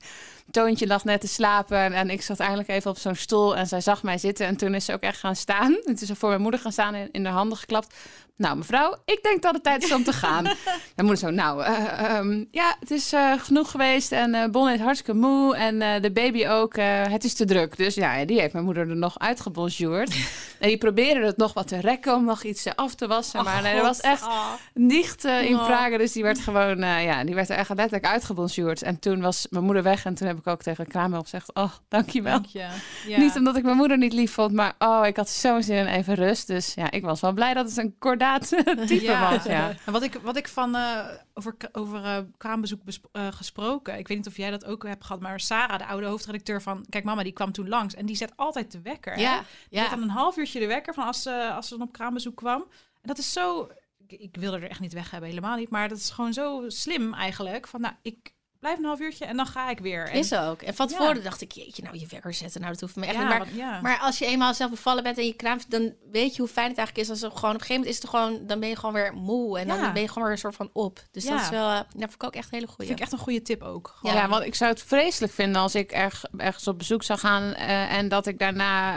Toontje 0.50 0.86
lag 0.86 1.04
net 1.04 1.20
te 1.20 1.28
slapen 1.28 1.92
en, 1.92 2.10
ik 2.10 2.22
zat 2.22 2.40
eindelijk 2.40 2.68
even 2.68 2.90
op 2.90 2.98
zo'n 2.98 3.14
stoel 3.14 3.56
en 3.56 3.66
zij 3.66 3.80
zag 3.80 4.02
mij 4.02 4.18
zitten. 4.18 4.46
En 4.46 4.56
toen 4.56 4.74
is 4.74 4.84
ze 4.84 4.92
ook 4.92 5.00
echt 5.00 5.18
gaan 5.18 5.36
staan. 5.36 5.78
Toen 5.84 5.96
is 6.00 6.10
voor 6.14 6.28
mijn 6.28 6.40
moeder 6.40 6.60
gaan 6.60 6.72
staan 6.72 6.94
en 6.94 7.08
in 7.12 7.24
haar 7.24 7.34
handen 7.34 7.58
geklapt. 7.58 7.94
Nou, 8.36 8.56
mevrouw, 8.56 8.96
ik 9.04 9.18
denk 9.22 9.42
dat 9.42 9.54
het 9.54 9.62
tijd 9.62 9.82
is 9.84 9.92
om 9.92 10.04
te 10.04 10.12
gaan. 10.12 10.42
Mijn 10.96 11.08
moeder 11.08 11.16
zo, 11.16 11.30
nou, 11.30 11.62
eh, 11.62 12.02
ehm, 12.16 12.44
ja, 12.50 12.76
het 12.80 12.90
is 12.90 13.12
eh, 13.12 13.32
genoeg 13.38 13.70
geweest. 13.70 14.12
En 14.12 14.34
eh 14.34 14.50
Bon 14.50 14.70
is 14.70 14.80
hartstikke 14.80 15.14
moe 15.20 15.56
en 15.56 15.82
eh, 15.82 16.02
de 16.02 16.12
baby 16.12 16.46
ook. 16.46 16.74
eh, 16.76 17.02
het 17.06 17.24
is 17.24 17.34
te 17.34 17.44
druk. 17.44 17.76
Dus 17.76 17.94
ja, 17.94 18.24
die 18.24 18.40
heeft 18.40 18.52
mijn 18.52 18.64
moeder 18.64 18.88
er 18.90 18.96
nog 18.96 19.18
uitgebonjourd. 19.18 20.10
en 20.60 20.68
die 20.68 20.78
probeerde 20.78 21.26
het 21.26 21.36
nog 21.36 21.52
wat 21.52 21.68
te 21.68 21.80
rekken 21.80 22.14
om 22.14 22.24
nog 22.24 22.42
iets 22.42 22.64
eh, 22.66 22.72
af 22.74 22.94
te 22.94 23.06
wassen. 23.06 23.44
maar 23.44 23.62
nee, 23.62 23.74
er 23.74 23.82
was 23.82 24.00
echt 24.00 24.22
Ah. 24.22 24.52
nicht 24.74 25.24
eh, 25.24 25.42
in 25.42 25.54
Oh. 25.58 25.66
Praga. 25.66 25.98
Dus 25.98 26.12
die 26.12 26.22
werd 26.22 26.38
gewoon, 26.38 26.82
eh, 26.82 27.04
ja, 27.04 27.24
die 27.24 27.34
werd 27.34 27.48
er 27.50 27.56
echt 27.56 27.68
letterlijk 27.68 28.06
uitgebonjourd. 28.06 28.82
En 28.82 28.98
toen 28.98 29.20
was 29.20 29.46
mijn 29.50 29.64
moeder 29.64 29.82
weg. 29.82 30.04
En 30.04 30.14
toen 30.14 30.26
heb 30.26 30.38
ik 30.38 30.46
ook 30.46 30.62
tegen 30.62 30.86
kraamhulp 30.86 31.22
gezegd, 31.24 31.54
oh, 31.54 31.72
dankjewel. 31.88 32.32
Dank 32.32 32.46
je. 32.46 32.66
Ja. 33.06 33.18
Niet 33.18 33.36
omdat 33.36 33.56
ik 33.56 33.62
mijn 33.62 33.76
moeder 33.76 33.98
niet 33.98 34.12
lief 34.12 34.32
vond, 34.32 34.52
maar 34.52 34.74
oh, 34.78 35.06
ik 35.06 35.16
had 35.16 35.28
zo'n 35.28 35.62
zin 35.62 35.76
in 35.76 35.86
even 35.86 36.14
rust. 36.14 36.46
Dus 36.46 36.72
ja, 36.74 36.90
ik 36.90 37.02
was 37.04 37.20
wel 37.20 37.32
blij 37.32 37.54
dat 37.54 37.68
het 37.68 37.76
een 37.76 37.94
kordaat 37.98 38.24
type 38.86 39.18
was. 39.18 39.44
Ja. 39.44 39.72
En 39.86 39.92
wat 39.92 40.02
ik, 40.02 40.14
wat 40.22 40.36
ik 40.36 40.48
van 40.48 40.74
eh, 40.74 41.06
over, 41.34 41.54
over 41.72 42.04
eh, 42.04 42.18
kraambezoek 42.36 42.82
besp- 42.84 43.08
eh, 43.12 43.26
gesproken, 43.30 43.98
ik 43.98 44.08
weet 44.08 44.16
niet 44.16 44.26
of 44.26 44.36
jij 44.36 44.50
dat 44.50 44.64
ook 44.64 44.82
hebt 44.86 45.04
gehad, 45.04 45.20
maar 45.20 45.40
Sarah, 45.40 45.78
de 45.78 45.86
oude 45.86 46.06
hoofdredacteur 46.06 46.62
van 46.62 46.86
Kijk 46.88 47.04
Mama, 47.04 47.22
die 47.22 47.32
kwam 47.32 47.52
toen 47.52 47.68
langs 47.68 47.94
en 47.94 48.06
die 48.06 48.16
zet 48.16 48.32
altijd 48.36 48.72
de 48.72 48.80
wekker. 48.82 49.12
hè? 49.14 49.20
ja, 49.20 49.44
Die 49.70 49.78
ja. 49.80 49.88
dan 49.88 50.02
een 50.02 50.08
half 50.08 50.36
uurtje 50.36 50.60
de 50.60 50.66
wekker 50.66 50.94
van 50.94 51.06
als 51.06 51.22
ze, 51.22 51.50
als 51.54 51.68
ze 51.68 51.76
dan 51.78 51.86
op 51.86 51.92
kraambezoek 51.92 52.36
kwam. 52.36 52.60
En 53.02 53.08
dat 53.08 53.18
is 53.18 53.32
zo, 53.32 53.68
ik, 54.06 54.20
ik 54.20 54.36
wilde 54.36 54.56
er 54.56 54.70
echt 54.70 54.80
niet 54.80 54.92
weg 54.92 55.10
hebben, 55.10 55.28
helemaal 55.28 55.56
niet, 55.56 55.70
maar 55.70 55.88
dat 55.88 55.98
is 55.98 56.10
gewoon 56.10 56.32
zo 56.32 56.64
slim 56.68 57.14
eigenlijk. 57.14 57.66
Van 57.68 57.80
nou, 57.80 57.94
ik 58.02 58.34
blijf 58.66 58.78
een 58.78 58.84
half 58.84 59.00
uurtje 59.00 59.24
en 59.24 59.36
dan 59.36 59.46
ga 59.46 59.70
ik 59.70 59.78
weer. 59.78 60.08
En, 60.08 60.18
Is 60.18 60.34
ook. 60.34 60.62
En 60.62 60.74
van 60.74 60.88
Ja. 60.90 60.96
tevoren 60.96 61.22
dacht 61.22 61.40
ik, 61.40 61.52
jeetje, 61.52 61.82
nou 61.82 61.98
je 61.98 62.06
wekker 62.10 62.34
zetten, 62.34 62.60
nou 62.60 62.72
dat 62.72 62.80
hoeft 62.80 62.96
me 62.96 63.06
echt 63.06 63.14
ja, 63.14 63.20
niet. 63.20 63.28
Maar, 63.28 63.38
want- 63.38 63.50
ja. 63.56 63.80
maar 63.80 63.98
als 63.98 64.18
je 64.18 64.26
eenmaal 64.26 64.54
zelf 64.54 64.70
bevallen 64.70 65.02
bent 65.02 65.18
en 65.18 65.26
je 65.26 65.34
kraamt, 65.34 65.70
dan 65.70 65.94
weet 66.12 66.34
je 66.36 66.42
hoe 66.42 66.50
fijn 66.50 66.68
het 66.68 66.78
eigenlijk 66.78 67.08
is. 67.08 67.12
Als 67.14 67.22
er 67.22 67.30
gewoon 67.38 67.54
op 67.54 67.60
een 67.60 67.66
gegeven 67.66 67.74
moment 67.82 67.94
is 67.96 68.02
het 68.02 68.10
gewoon, 68.10 68.46
dan 68.46 68.60
ben 68.60 68.68
je 68.68 68.76
gewoon 68.76 68.94
weer 68.94 69.12
moe 69.14 69.58
en 69.58 69.66
Ja. 69.66 69.80
dan 69.80 69.92
ben 69.92 70.02
je 70.02 70.08
gewoon 70.08 70.22
weer 70.24 70.32
een 70.32 70.38
soort 70.38 70.54
van 70.54 70.70
op. 70.72 71.00
Dus 71.10 71.24
Ja. 71.24 71.30
dat 71.30 71.40
is 71.40 71.48
wel, 71.48 71.68
eh, 71.70 71.76
dat 71.76 71.86
vind 71.98 72.14
ik 72.14 72.24
ook 72.24 72.34
echt 72.34 72.44
een 72.44 72.50
hele 72.54 72.66
Dat 72.66 72.74
goeie. 72.74 72.86
vind 72.88 73.00
ik 73.00 73.04
echt 73.04 73.12
een 73.18 73.24
goede 73.24 73.42
tip 73.42 73.62
ook. 73.62 73.98
Ja. 74.02 74.28
Want 74.28 74.44
ik 74.44 74.54
zou 74.54 74.70
het 74.70 74.82
vreselijk 74.82 75.32
vinden 75.32 75.60
als 75.62 75.74
ik 75.74 75.92
erg, 75.92 76.24
ergens 76.36 76.68
op 76.68 76.78
bezoek 76.78 77.02
zou 77.02 77.18
gaan 77.18 77.54
eh, 77.54 77.92
en 77.96 78.08
dat 78.08 78.26
ik 78.26 78.38
daarna, 78.38 78.92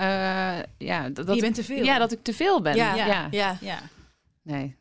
eh, 0.57 0.63
ja, 0.77 1.01
dat, 1.03 1.15
dat 1.15 1.27
je 1.27 1.33
ik- 1.35 1.41
bent 1.41 1.55
te 1.55 1.63
veel. 1.63 1.83
ja, 1.83 1.97
dat 1.97 2.11
ik 2.11 2.23
te 2.23 2.33
veel 2.33 2.61
ben. 2.61 2.75
Ja. 2.75 2.95
ja. 2.95 3.27
Ja. 3.31 3.57
Ja. 3.61 3.79
Nee. 4.43 4.77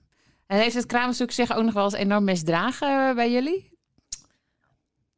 En 0.46 0.58
heeft 0.58 0.74
het 0.74 0.86
kraambezoek 0.86 1.30
zich 1.30 1.52
ook 1.56 1.64
nog 1.64 1.74
wel 1.74 1.84
eens 1.84 1.92
enorm 1.94 2.24
misdragen 2.24 3.14
bij 3.14 3.30
jullie? 3.32 3.77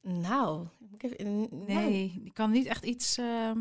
Nou, 0.03 0.67
ik 0.93 1.03
heb- 1.03 1.23
nou, 1.23 1.49
Nee, 1.67 2.21
ik 2.25 2.35
kan 2.35 2.51
niet 2.51 2.67
echt 2.67 2.85
iets... 2.85 3.19
ehm, 3.19 3.59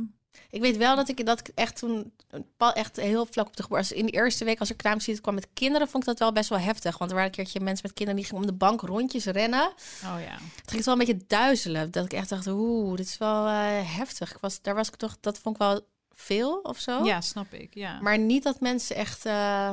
Ik 0.50 0.62
weet 0.62 0.77
wel 0.77 0.96
dat 0.96 1.08
ik 1.10 1.25
dat 1.25 1.39
ik 1.39 1.48
echt 1.55 1.77
toen 1.77 2.13
pa- 2.58 2.74
echt 2.74 2.96
heel 2.96 3.25
vlak 3.25 3.48
op 3.48 3.55
de 3.55 3.63
geboorte. 3.63 3.96
In 3.96 4.05
de 4.05 4.12
eerste 4.12 4.46
week 4.46 4.60
als 4.60 4.69
er 4.69 4.75
kraamvisite 4.75 5.22
kwam 5.22 5.34
met 5.34 5.48
kinderen, 5.53 5.88
vond 5.89 6.03
ik 6.03 6.10
dat 6.10 6.19
wel 6.19 6.31
best 6.31 6.50
wel 6.50 6.60
heftig. 6.60 6.98
Want 6.98 7.10
er 7.12 7.15
waren 7.17 7.31
een 7.31 7.38
keertje 7.38 7.60
mensen 7.60 7.86
met 7.88 7.96
kinderen 7.96 8.22
die 8.22 8.29
gingen 8.29 8.43
om 8.43 8.50
de 8.51 8.58
bank 8.58 8.81
rondjes 8.81 9.25
rennen. 9.25 9.67
Oh 10.03 10.15
ja. 10.22 10.38
Het 10.62 10.72
ging 10.72 10.84
wel 10.84 10.93
een 10.93 11.00
beetje 11.05 11.25
duizelen. 11.27 11.91
Dat 11.91 12.05
ik 12.05 12.13
echt 12.13 12.29
dacht, 12.29 12.48
oeh, 12.48 12.96
dit 12.98 13.05
is 13.05 13.17
wel 13.17 13.48
eh, 13.48 13.96
heftig. 13.98 14.31
Ik 14.31 14.38
was, 14.39 14.62
daar 14.62 14.75
was 14.75 14.88
ik 14.88 14.96
toch, 14.96 15.17
dat 15.19 15.39
vond 15.39 15.55
ik 15.55 15.62
wel 15.62 15.81
veel 16.13 16.58
of 16.60 16.79
zo. 16.79 17.03
Ja, 17.05 17.22
snap 17.22 17.53
ik. 17.53 17.74
Ja. 17.75 18.00
Maar 18.01 18.17
niet 18.19 18.43
dat 18.43 18.60
mensen 18.60 18.96
echt 18.96 19.25
eh, 19.25 19.72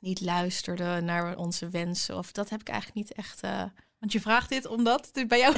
niet 0.00 0.20
luisterden 0.20 1.04
naar 1.04 1.36
onze 1.36 1.68
wensen. 1.68 2.16
Of 2.18 2.32
dat 2.32 2.48
heb 2.48 2.60
ik 2.60 2.68
eigenlijk 2.68 3.06
niet 3.08 3.16
echt. 3.16 3.40
Want 3.98 4.12
je 4.12 4.20
vraagt 4.20 4.48
dit 4.48 4.66
omdat 4.66 5.10
het 5.12 5.28
bij 5.28 5.38
jou... 5.38 5.54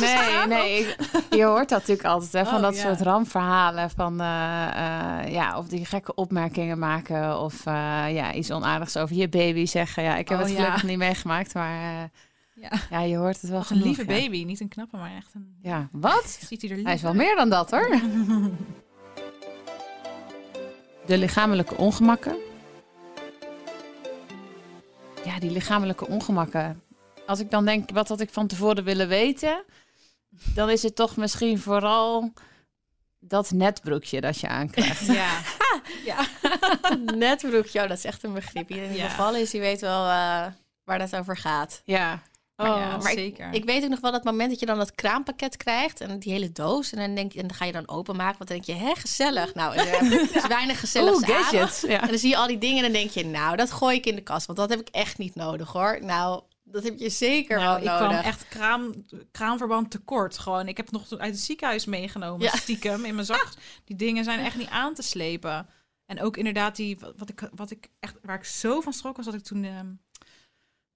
Nee, 0.00 0.46
nee. 0.46 0.78
ik- 0.80 0.96
je 1.30 1.44
hoort 1.44 1.68
dat 1.68 1.78
natuurlijk 1.78 2.08
altijd, 2.08 2.32
hè, 2.32 2.44
van 2.44 2.54
Oh, 2.54 2.60
dat 2.62 2.76
ja. 2.76 2.80
soort 2.82 3.00
rampverhalen. 3.00 3.90
Van, 3.90 4.20
eh, 4.20 4.66
eh, 5.24 5.32
ja, 5.32 5.58
of 5.58 5.66
die 5.68 5.84
gekke 5.84 6.14
opmerkingen 6.14 6.78
maken. 6.78 7.38
Of 7.40 7.66
eh, 7.66 7.74
ja, 8.14 8.32
iets 8.32 8.50
onaardigs 8.50 8.96
over 8.96 9.16
je 9.16 9.28
baby 9.28 9.66
zeggen. 9.66 10.02
Ja, 10.02 10.16
ik 10.16 10.28
heb 10.28 10.38
Oh, 10.38 10.44
het 10.44 10.52
ja. 10.52 10.58
gelukkig 10.58 10.82
niet 10.82 10.98
meegemaakt, 10.98 11.54
maar 11.54 12.10
Ja. 12.54 12.70
ja, 12.90 13.00
je 13.00 13.16
hoort 13.16 13.40
het 13.40 13.50
wel 13.50 13.58
Wat 13.60 13.70
een 13.70 13.76
genoeg, 13.76 13.96
lieve 13.96 14.12
ja. 14.12 14.18
baby. 14.20 14.44
Niet 14.44 14.60
een 14.60 14.68
knappe, 14.68 14.96
maar 14.96 15.14
echt 15.16 15.34
een... 15.34 15.56
Ja, 15.62 15.88
wat? 15.92 16.38
Ziet 16.48 16.62
hij 16.62 16.70
er 16.70 16.84
Hij 16.84 16.94
is 16.94 17.02
wel 17.02 17.14
meer 17.14 17.36
dan 17.36 17.48
dat, 17.50 17.70
hoor. 17.70 17.88
De 21.06 21.18
lichamelijke 21.18 21.76
ongemakken. 21.76 22.36
Ja, 25.24 25.38
die 25.38 25.50
lichamelijke 25.50 26.06
ongemakken. 26.06 26.82
Als 27.30 27.40
ik 27.40 27.50
dan 27.50 27.64
denk, 27.64 27.90
wat 27.90 28.08
had 28.08 28.20
ik 28.20 28.30
van 28.30 28.46
tevoren 28.46 28.84
willen 28.84 29.08
weten? 29.08 29.64
Dan 30.54 30.70
is 30.70 30.82
het 30.82 30.96
toch 30.96 31.16
misschien 31.16 31.58
vooral 31.58 32.32
dat 33.18 33.50
netbroekje 33.50 34.20
dat 34.20 34.40
je 34.40 34.48
aankrijgt. 34.48 35.06
Ja. 35.06 35.40
ja. 36.10 36.26
Netbroekje, 37.14 37.82
oh, 37.82 37.88
dat 37.88 37.98
is 37.98 38.04
echt 38.04 38.22
een 38.22 38.32
begrip. 38.32 38.68
Iedereen 38.70 38.90
die 38.90 38.98
Ja. 39.00 39.06
bevallen 39.06 39.40
is, 39.40 39.50
die 39.50 39.60
weet 39.60 39.80
wel 39.80 40.04
eh, 40.04 40.46
waar 40.84 40.98
dat 40.98 41.16
over 41.16 41.36
gaat. 41.36 41.82
Ja. 41.84 42.22
Oh, 42.56 42.66
ja, 42.66 42.96
maar 42.96 43.12
zeker. 43.12 43.52
Ik 43.52 43.64
weet 43.64 43.82
ook 43.82 43.90
nog 43.90 44.00
wel 44.00 44.12
dat 44.12 44.24
moment 44.24 44.50
dat 44.50 44.60
je 44.60 44.66
dan 44.66 44.78
dat 44.78 44.94
kraampakket 44.94 45.56
krijgt 45.56 46.00
en 46.00 46.18
die 46.18 46.32
hele 46.32 46.52
doos. 46.52 46.92
En 46.92 46.98
dan, 46.98 47.14
denk 47.14 47.32
je, 47.32 47.40
en 47.40 47.46
dan 47.46 47.56
ga 47.56 47.64
je 47.64 47.72
dan 47.72 47.88
openmaken. 47.88 48.38
Want 48.38 48.50
dan 48.50 48.60
denk 48.60 48.78
je, 48.78 48.86
hè, 48.86 48.94
gezellig. 48.94 49.54
Nou, 49.54 49.76
er 49.76 50.02
is 50.36 50.46
weinig 50.46 50.80
gezellig 50.80 51.14
Oeh, 51.14 51.28
gadgets. 51.28 51.80
Ja. 51.80 52.00
En 52.02 52.08
dan 52.08 52.18
zie 52.18 52.28
je 52.28 52.36
al 52.36 52.46
die 52.46 52.58
dingen 52.58 52.76
en 52.76 52.82
dan 52.82 53.00
denk 53.00 53.10
je, 53.10 53.26
nou, 53.26 53.56
dat 53.56 53.70
gooi 53.70 53.96
ik 53.96 54.06
in 54.06 54.14
de 54.14 54.22
kast. 54.22 54.46
Want 54.46 54.58
dat 54.58 54.70
heb 54.70 54.80
ik 54.80 54.88
echt 54.88 55.18
niet 55.18 55.34
nodig 55.34 55.72
hoor. 55.72 55.98
Nou, 56.02 56.42
dat 56.72 56.82
heb 56.84 56.98
je 56.98 57.08
zeker 57.08 57.58
Nou, 57.58 57.78
ik 57.78 57.84
wel 57.84 57.96
kwam 57.96 58.10
nodig. 58.10 58.24
echt 58.24 58.48
kraam, 58.48 59.04
kraamverband 59.30 59.90
tekort. 59.90 60.38
Gewoon, 60.38 60.68
ik 60.68 60.76
heb 60.76 60.86
het 60.86 60.94
nog 60.94 61.18
uit 61.20 61.32
het 61.32 61.40
ziekenhuis 61.40 61.84
meegenomen, 61.84 62.46
Ja. 62.46 62.56
stiekem 62.56 63.04
in 63.04 63.14
mijn 63.14 63.26
zak. 63.26 63.48
Die 63.84 63.96
dingen 63.96 64.24
zijn 64.24 64.40
echt 64.40 64.56
niet 64.56 64.68
aan 64.68 64.94
te 64.94 65.02
slepen. 65.02 65.68
En 66.06 66.20
ook 66.22 66.36
inderdaad 66.36 66.76
die, 66.76 66.98
wat- 66.98 67.14
wat 67.16 67.28
ik, 67.28 67.48
wat 67.54 67.70
ik 67.70 67.88
echt, 68.00 68.14
waar 68.22 68.36
ik 68.36 68.44
zo 68.44 68.80
van 68.80 68.92
schrok 68.92 69.16
was 69.16 69.24
dat 69.24 69.34
ik 69.34 69.42
toen, 69.42 69.64
ehm, 69.64 69.90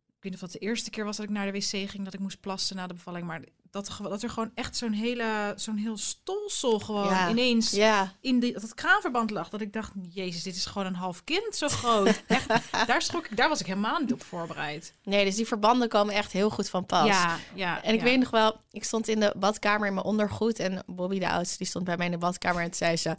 ik 0.07 0.21
weet 0.21 0.33
niet 0.33 0.35
of 0.35 0.41
dat 0.41 0.53
de 0.53 0.59
eerste 0.59 0.91
keer 0.91 1.05
was 1.05 1.17
dat 1.17 1.27
ik 1.27 1.33
naar 1.33 1.53
de 1.53 1.59
wc 1.59 1.91
ging, 1.91 2.05
dat 2.05 2.15
ik 2.15 2.21
moest 2.21 2.41
plassen 2.41 2.77
na 2.77 2.87
de 2.87 2.95
bevalling, 2.95 3.27
maar 3.27 3.43
dat, 3.75 3.99
dat 4.03 4.23
er 4.23 4.31
gewoon 4.31 4.51
echt 4.55 4.77
zo'n 4.77 4.93
hele, 4.93 5.53
zo'n 5.57 5.77
heel 5.77 5.97
stolsel 5.97 6.79
gewoon 6.81 7.09
Ja. 7.09 7.31
ineens 7.31 7.71
Ja, 7.71 8.13
in 8.21 8.41
die, 8.41 8.53
dat 8.53 8.75
kraanverband 8.75 9.31
lag. 9.31 9.49
Dat 9.49 9.61
ik 9.61 9.73
dacht, 9.73 9.93
jezus, 10.11 10.43
dit 10.43 10.57
is 10.57 10.67
gewoon 10.67 10.87
een 10.87 10.95
half 10.95 11.25
kind 11.25 11.57
zo 11.57 11.69
groot. 11.69 12.23
Echt, 12.27 12.49
daar 12.87 13.03
schrok 13.03 13.27
ik, 13.27 13.37
daar 13.37 13.49
was 13.49 13.61
ik 13.61 13.67
helemaal 13.67 14.01
niet 14.01 14.13
op 14.13 14.23
voorbereid. 14.23 14.93
nee, 15.05 15.25
dus 15.25 15.35
die 15.35 15.47
verbanden 15.47 15.89
komen 15.89 16.15
echt 16.15 16.33
heel 16.33 16.51
goed 16.51 16.69
van 16.69 16.87
pas. 16.87 17.07
Ja, 17.07 17.39
ja. 17.55 17.83
En 17.83 17.95
ik 17.95 18.01
ja. 18.01 18.05
weet 18.05 18.19
nog 18.19 18.31
wel, 18.31 18.57
ik 18.71 18.85
stond 18.85 19.09
in 19.09 19.21
de 19.21 19.35
badkamer 19.37 19.87
in 19.87 19.95
mijn 19.95 20.07
ondergoed. 20.07 20.59
En 20.59 20.83
Bobby, 20.87 21.19
de 21.19 21.31
oudste, 21.31 21.59
die 21.59 21.67
stond 21.67 21.85
bij 21.85 21.97
mij 21.97 22.07
in 22.07 22.13
de 22.13 22.19
badkamer. 22.19 22.63
En 22.63 22.69
toen 22.69 22.75
zei 22.75 22.97
ze... 22.97 23.17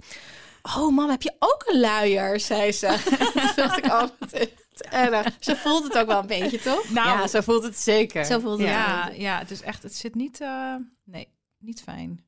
Oh, 0.78 0.96
mam, 0.96 1.10
heb 1.10 1.22
je 1.22 1.36
ook 1.40 1.64
een 1.68 1.80
luier? 1.80 2.40
zei 2.40 2.72
ze. 2.72 2.88
toen 3.56 3.66
dacht 3.66 3.78
ik, 3.78 3.86
oh, 3.86 4.04
erg. 4.90 5.36
Ze 5.40 5.56
voelt 5.56 5.84
het 5.84 5.98
ook 5.98 6.08
wel 6.08 6.20
een 6.20 6.28
beetje, 6.28 6.60
toch? 6.60 6.90
Nou, 6.90 7.20
ja, 7.20 7.28
zo 7.28 7.42
voelt 7.42 7.64
het 7.64 7.78
zeker. 7.78 8.26
Zo 8.26 8.40
voelt 8.40 8.60
het 8.60 8.68
Ja, 8.68 9.08
ook. 9.08 9.16
ja, 9.16 9.40
het 9.40 9.52
is 9.52 9.62
echt, 9.62 9.84
het 9.84 9.96
zit 9.96 10.16
niet, 10.16 10.42
eh, 10.42 10.76
nee, 11.04 11.28
niet 11.60 11.82
fijn. 11.82 12.24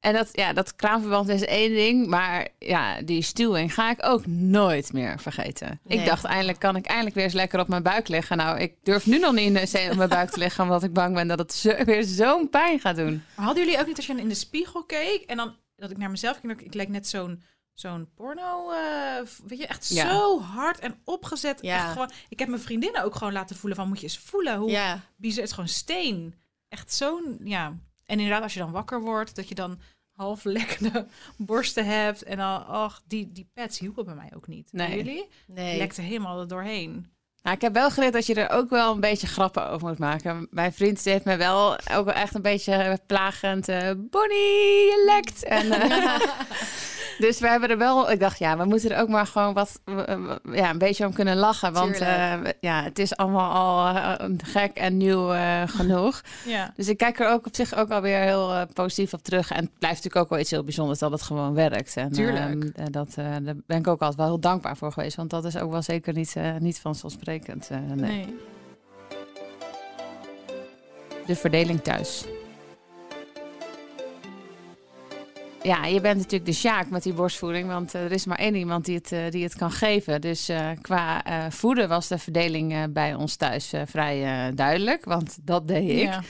En 0.00 0.12
dat, 0.12 0.28
ja, 0.32 0.52
dat 0.52 0.76
kraamverband 0.76 1.28
is 1.28 1.44
één 1.44 1.74
ding, 1.74 2.06
maar 2.06 2.48
ja, 2.58 3.02
die 3.02 3.22
stuwing 3.22 3.74
ga 3.74 3.90
ik 3.90 4.06
ook 4.06 4.26
nooit 4.26 4.92
meer 4.92 5.20
vergeten. 5.20 5.80
Nee. 5.82 5.98
Ik 5.98 6.06
dacht, 6.06 6.24
eindelijk 6.24 6.58
kan 6.58 6.76
ik 6.76 6.86
eindelijk 6.86 7.14
weer 7.14 7.24
eens 7.24 7.32
lekker 7.32 7.60
op 7.60 7.68
mijn 7.68 7.82
buik 7.82 8.08
liggen. 8.08 8.36
Nou, 8.36 8.58
ik 8.58 8.74
durf 8.82 9.06
nu 9.06 9.18
nog 9.18 9.32
niet 9.32 9.46
in 9.46 9.54
de 9.54 9.66
zee 9.66 9.90
op 9.90 9.96
mijn 9.96 10.08
buik 10.08 10.30
te 10.30 10.38
liggen, 10.38 10.64
omdat 10.64 10.82
ik 10.82 10.92
bang 10.92 11.14
ben 11.14 11.28
dat 11.28 11.38
het 11.38 11.52
zo, 11.52 11.84
weer 11.84 12.04
zo'n 12.04 12.48
pijn 12.48 12.80
gaat 12.80 12.96
doen. 12.96 13.22
Maar 13.36 13.44
hadden 13.44 13.64
jullie 13.64 13.80
ook 13.80 13.86
niet 13.86 13.96
als 13.96 14.06
je 14.06 14.14
in 14.14 14.28
de 14.28 14.34
spiegel 14.34 14.84
keek 14.84 15.22
en 15.22 15.36
dan 15.36 15.56
dat 15.80 15.90
ik 15.90 15.96
naar 15.98 16.10
mezelf 16.10 16.40
keek, 16.40 16.50
dat 16.50 16.60
ik, 16.60 16.66
ik 16.66 16.74
leek 16.74 16.88
net 16.88 17.08
zo'n 17.08 17.42
zo'n 17.74 18.08
porno, 18.14 18.70
eh, 18.70 19.26
weet 19.46 19.58
je, 19.58 19.66
echt 19.66 19.88
Ja. 19.88 20.10
zo 20.10 20.40
hard 20.40 20.78
en 20.78 21.00
opgezet. 21.04 21.58
Ja. 21.62 21.76
Echt 21.76 21.92
gewoon, 21.92 22.10
ik 22.28 22.38
heb 22.38 22.48
mijn 22.48 22.60
vriendinnen 22.60 23.02
ook 23.04 23.14
gewoon 23.14 23.32
laten 23.32 23.56
voelen 23.56 23.78
van, 23.78 23.88
moet 23.88 23.96
je 24.00 24.02
eens 24.06 24.18
voelen 24.18 24.58
hoe 24.58 24.70
Ja, 24.70 25.00
bizar, 25.16 25.38
het 25.40 25.48
is 25.48 25.54
gewoon 25.54 25.68
steen. 25.68 26.34
Echt 26.68 26.92
zo'n, 26.92 27.38
ja. 27.44 27.66
En 28.06 28.18
inderdaad, 28.18 28.42
als 28.42 28.52
je 28.54 28.60
dan 28.60 28.70
wakker 28.72 29.00
wordt, 29.00 29.36
dat 29.36 29.48
je 29.48 29.54
dan 29.54 29.80
half 30.12 30.44
lekkende 30.58 31.06
borsten 31.36 31.86
hebt 31.86 32.22
en 32.22 32.36
dan, 32.36 32.66
ach, 32.66 33.02
die, 33.06 33.32
die 33.32 33.50
pads 33.54 33.78
hielpen 33.78 34.04
bij 34.04 34.14
mij 34.14 34.32
ook 34.36 34.46
niet. 34.46 34.68
Bij 34.72 34.88
Nee. 34.88 34.96
jullie? 34.96 35.28
nee. 35.46 35.78
Lekte 35.78 36.02
helemaal 36.02 36.40
er 36.40 36.48
doorheen. 36.48 37.12
Nou, 37.42 37.56
ik 37.56 37.62
heb 37.62 37.74
wel 37.74 37.90
geleerd 37.90 38.12
dat 38.12 38.26
je 38.26 38.34
er 38.34 38.50
ook 38.56 38.70
wel 38.70 38.92
een 38.92 39.00
beetje 39.00 39.26
grappen 39.26 39.68
over 39.70 39.88
moet 39.88 39.98
maken. 39.98 40.46
Mijn 40.50 40.72
vriend 40.72 41.04
heeft 41.04 41.24
me 41.24 41.36
wel 41.36 41.76
ook 41.92 42.08
echt 42.08 42.34
een 42.34 42.42
beetje 42.42 42.98
plagend... 43.06 43.68
eh 43.68 43.90
Bonnie, 43.96 44.86
je 44.86 45.02
lekt! 45.06 45.44
En, 45.44 45.72
eh, 45.72 46.20
dus 47.20 47.40
we 47.40 47.48
hebben 47.48 47.68
er 47.68 47.78
wel... 47.78 48.10
Ik 48.10 48.20
dacht, 48.20 48.38
ja, 48.38 48.56
we 48.56 48.64
moeten 48.64 48.90
er 48.90 49.00
ook 49.00 49.08
maar 49.08 49.26
gewoon 49.26 49.54
wat... 49.54 49.80
ja, 50.52 50.70
een 50.70 50.78
beetje 50.78 51.06
om 51.06 51.12
kunnen 51.12 51.36
lachen. 51.36 51.72
Want 51.72 51.98
eh, 51.98 52.32
ja, 52.60 52.82
het 52.82 52.98
is 52.98 53.16
allemaal 53.16 53.52
al 53.52 53.94
eh, 53.96 54.30
gek 54.44 54.76
en 54.76 54.96
nieuw 54.96 55.32
eh, 55.32 55.62
genoeg. 55.66 56.20
Ja. 56.46 56.72
Dus 56.76 56.88
ik 56.88 56.96
kijk 56.96 57.20
er 57.20 57.28
ook 57.28 57.46
op 57.46 57.54
zich 57.54 57.74
ook 57.74 57.90
alweer 57.90 58.18
heel 58.18 58.66
positief 58.72 59.12
op 59.12 59.22
terug. 59.22 59.50
En 59.50 59.60
het 59.60 59.78
blijft 59.78 59.96
natuurlijk 59.96 60.24
ook 60.24 60.30
wel 60.30 60.38
iets 60.38 60.50
heel 60.50 60.64
bijzonders 60.64 60.98
dat 60.98 61.10
het 61.10 61.22
gewoon 61.22 61.54
werkt. 61.54 61.96
En, 61.96 62.12
Tuurlijk. 62.12 62.64
ehm, 62.64 62.68
eh, 62.74 62.84
dat, 62.90 63.14
daar 63.14 63.54
ben 63.66 63.78
ik 63.78 63.86
ook 63.86 64.00
altijd 64.00 64.16
wel 64.16 64.26
heel 64.26 64.40
dankbaar 64.40 64.76
voor 64.76 64.92
geweest. 64.92 65.16
Want 65.16 65.30
dat 65.30 65.44
is 65.44 65.56
ook 65.56 65.70
wel 65.70 65.82
zeker 65.82 66.12
niet, 66.12 66.34
niet 66.58 66.80
vanzelfsprekend. 66.80 67.70
nee. 67.70 67.94
Nee. 67.94 68.36
De 71.26 71.36
verdeling 71.36 71.82
thuis. 71.82 72.24
Ja, 75.62 75.84
je 75.84 76.00
bent 76.00 76.16
natuurlijk 76.16 76.44
de 76.44 76.56
Sjaak 76.56 76.90
met 76.90 77.02
die 77.02 77.12
borstvoeding. 77.12 77.68
Want 77.68 77.94
eh, 77.94 78.04
er 78.04 78.12
is 78.12 78.24
maar 78.24 78.38
één 78.38 78.54
iemand 78.54 78.84
die 78.84 78.96
het, 78.96 79.12
eh, 79.12 79.30
die 79.30 79.44
het 79.44 79.56
kan 79.56 79.70
geven. 79.70 80.20
Dus 80.20 80.48
eh, 80.48 80.70
qua 80.80 81.22
voeden 81.50 81.88
was 81.88 82.08
de 82.08 82.18
verdeling 82.18 82.92
bij 82.92 83.14
ons 83.14 83.36
thuis 83.36 83.72
vrij 83.84 84.50
duidelijk. 84.54 85.04
Want 85.04 85.38
dat 85.42 85.68
deed 85.68 85.90
ik. 85.90 86.02
Ja. 86.02 86.22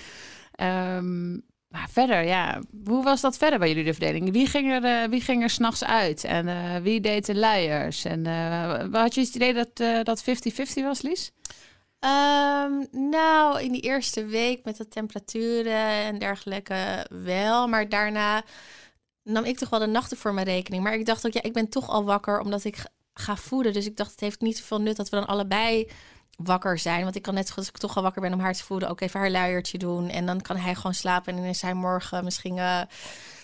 Ehm, 0.52 1.32
maar 1.68 1.88
verder, 1.90 2.24
ja, 2.24 2.60
hoe 2.84 3.04
was 3.04 3.20
dat 3.20 3.36
verder 3.36 3.58
bij 3.58 3.68
jullie 3.68 3.84
de 3.84 3.94
verdeling? 3.94 4.32
Wie 4.32 4.46
ging 4.46 4.72
er, 4.72 5.10
wie 5.10 5.20
ging 5.20 5.42
er 5.42 5.50
s'nachts 5.50 5.84
uit? 5.84 6.24
En 6.24 6.82
wie 6.82 7.00
deed 7.00 7.26
de 7.26 7.34
luiers? 7.34 8.04
En 8.04 8.26
had 8.92 9.14
je 9.14 9.20
het 9.20 9.34
idee 9.34 9.54
dat 9.54 9.76
dat 10.06 10.22
50-50 10.22 10.82
was, 10.82 11.02
Lies? 11.02 11.32
Ehm, 11.98 12.72
nou, 12.90 13.62
in 13.62 13.72
die 13.72 13.80
eerste 13.80 14.24
week 14.24 14.64
met 14.64 14.76
de 14.76 14.88
temperaturen 14.88 15.86
en 15.86 16.18
dergelijke 16.18 17.06
wel. 17.10 17.68
Maar 17.68 17.88
daarna 17.88 18.42
nam 19.22 19.44
ik 19.44 19.58
toch 19.58 19.68
wel 19.68 19.78
de 19.80 19.86
nachten 19.86 20.16
voor 20.16 20.34
mijn 20.34 20.46
rekening. 20.46 20.82
Maar 20.82 20.94
ik 20.94 21.06
dacht 21.06 21.26
ook, 21.26 21.32
ja, 21.32 21.42
ik 21.42 21.52
ben 21.52 21.68
toch 21.68 21.88
al 21.88 22.04
wakker 22.04 22.40
omdat 22.40 22.64
ik 22.64 22.84
ga- 23.14 23.36
voeden. 23.36 23.72
Dus 23.72 23.86
ik 23.86 23.96
dacht, 23.96 24.10
het 24.10 24.20
heeft 24.20 24.40
niet 24.40 24.58
zoveel 24.58 24.80
nut 24.80 24.96
dat 24.96 25.08
we 25.08 25.16
dan 25.16 25.26
allebei 25.26 25.90
wakker 26.36 26.78
zijn. 26.78 27.02
Want 27.02 27.16
ik 27.16 27.22
kan 27.22 27.34
net 27.34 27.42
zo 27.46 27.48
goed, 27.54 27.58
als 27.58 27.68
ik 27.68 27.76
toch 27.78 27.96
al 27.96 28.02
wakker 28.02 28.22
ben 28.22 28.32
om 28.32 28.40
haar 28.40 28.54
te 28.54 28.64
voeden, 28.64 28.88
ook 28.88 29.00
even 29.00 29.20
haar 29.20 29.30
luiertje 29.30 29.78
doen. 29.78 30.08
En 30.08 30.26
dan 30.26 30.40
kan 30.40 30.56
hij 30.56 30.74
gewoon 30.74 30.94
slapen. 30.94 31.32
En 31.32 31.38
dan 31.40 31.48
is 31.48 31.62
hij 31.62 31.74
morgen 31.74 32.24
misschien 32.24 32.58
eh, 32.58 32.80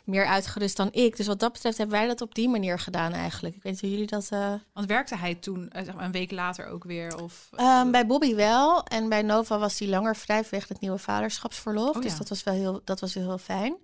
meer 0.05 0.27
uitgerust 0.27 0.77
dan 0.77 0.89
ik. 0.93 1.17
Dus 1.17 1.27
wat 1.27 1.41
dat 1.41 1.53
betreft 1.53 1.79
hebben 1.79 1.99
wij 1.99 2.07
dat 2.07 2.21
op 2.21 2.35
die 2.35 2.49
manier 2.49 2.79
gedaan 2.79 3.13
eigenlijk. 3.13 3.55
Ik 3.57 3.63
weet 3.63 3.73
niet 3.73 3.81
hoe 3.81 3.91
jullie 3.91 4.07
dat... 4.07 4.27
eh, 4.31 4.53
Want 4.73 4.87
werkte 4.87 5.17
hij 5.17 5.35
toen 5.35 5.69
eh, 5.71 5.85
zeg 5.85 5.95
maar 5.95 6.05
een 6.05 6.13
week 6.13 6.31
later 6.31 6.67
ook 6.67 6.85
weer? 6.85 7.23
Of, 7.23 7.49
Ehm, 7.57 7.91
bij 7.91 8.07
Bobby 8.07 8.35
wel. 8.35 8.85
En 8.85 9.09
bij 9.09 9.23
Nova 9.23 9.59
was 9.59 9.79
hij 9.79 9.89
langer 9.89 10.17
vrij 10.17 10.43
vanwege 10.45 10.73
het 10.73 10.81
nieuwe 10.81 10.99
vaderschapsverlof. 10.99 11.97
Oh, 11.97 12.03
dus 12.03 12.17
dat 12.17 12.29
was 12.29 12.43
wel 12.43 12.55
heel, 12.55 12.81
dat 12.85 13.01
was 13.01 13.15
wel 13.15 13.25
heel 13.25 13.39
fijn. 13.39 13.77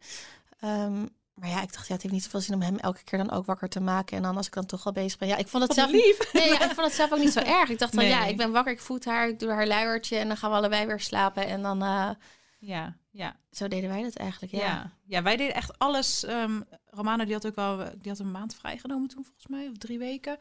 Ehm, 0.60 1.06
maar 1.34 1.48
ja, 1.48 1.62
ik 1.62 1.72
dacht, 1.72 1.86
ja, 1.86 1.92
het 1.92 2.02
heeft 2.02 2.14
niet 2.14 2.22
zoveel 2.24 2.40
zin 2.40 2.54
om 2.54 2.62
hem 2.62 2.76
elke 2.76 3.04
keer 3.04 3.18
dan 3.18 3.30
ook 3.30 3.46
wakker 3.46 3.68
te 3.68 3.80
maken. 3.80 4.16
En 4.16 4.22
dan 4.22 4.36
als 4.36 4.46
ik 4.46 4.52
dan 4.52 4.66
toch 4.66 4.86
al 4.86 4.92
bezig 4.92 5.18
ben. 5.18 5.28
Ja, 5.28 5.36
ik 5.36 5.48
vond 5.48 5.62
het 5.62 5.74
zelf 5.74 5.90
lief. 5.90 6.32
Nee, 6.32 6.48
ja, 6.48 6.64
ik 6.64 6.70
vond 6.70 6.86
het 6.86 6.92
zelf 6.92 7.12
ook 7.12 7.18
niet 7.18 7.32
zo 7.32 7.40
erg. 7.60 7.68
Ik 7.68 7.78
dacht 7.78 7.94
dan, 7.94 8.04
ja, 8.04 8.24
ik 8.24 8.36
ben 8.36 8.50
wakker, 8.52 8.72
ik 8.72 8.80
voed 8.80 9.04
haar, 9.04 9.28
ik 9.28 9.38
doe 9.38 9.50
haar 9.50 9.66
luiertje 9.66 10.16
en 10.16 10.28
dan 10.28 10.36
gaan 10.36 10.50
we 10.50 10.56
allebei 10.56 10.86
weer 10.86 11.00
slapen. 11.00 11.46
En 11.46 11.62
dan, 11.62 11.82
eh, 11.82 12.10
Ja, 12.58 12.96
ja, 13.10 13.36
zo 13.50 13.68
deden 13.68 13.90
wij 13.90 14.02
dat 14.02 14.16
eigenlijk, 14.16 14.52
ja. 14.52 14.64
ja. 14.64 14.92
ja. 15.06 15.22
wij 15.22 15.36
deden 15.36 15.54
echt 15.54 15.78
alles. 15.78 16.24
ehm 16.24 16.60
Romano 16.86 17.24
die 17.24 17.32
had 17.32 17.46
ook 17.46 17.54
wel, 17.54 17.76
die 17.76 18.10
had 18.10 18.18
een 18.18 18.30
maand 18.30 18.54
vrijgenomen 18.54 19.08
toen 19.08 19.24
volgens 19.24 19.46
mij, 19.46 19.68
of 19.68 19.78
drie 19.78 19.98
weken. 19.98 20.36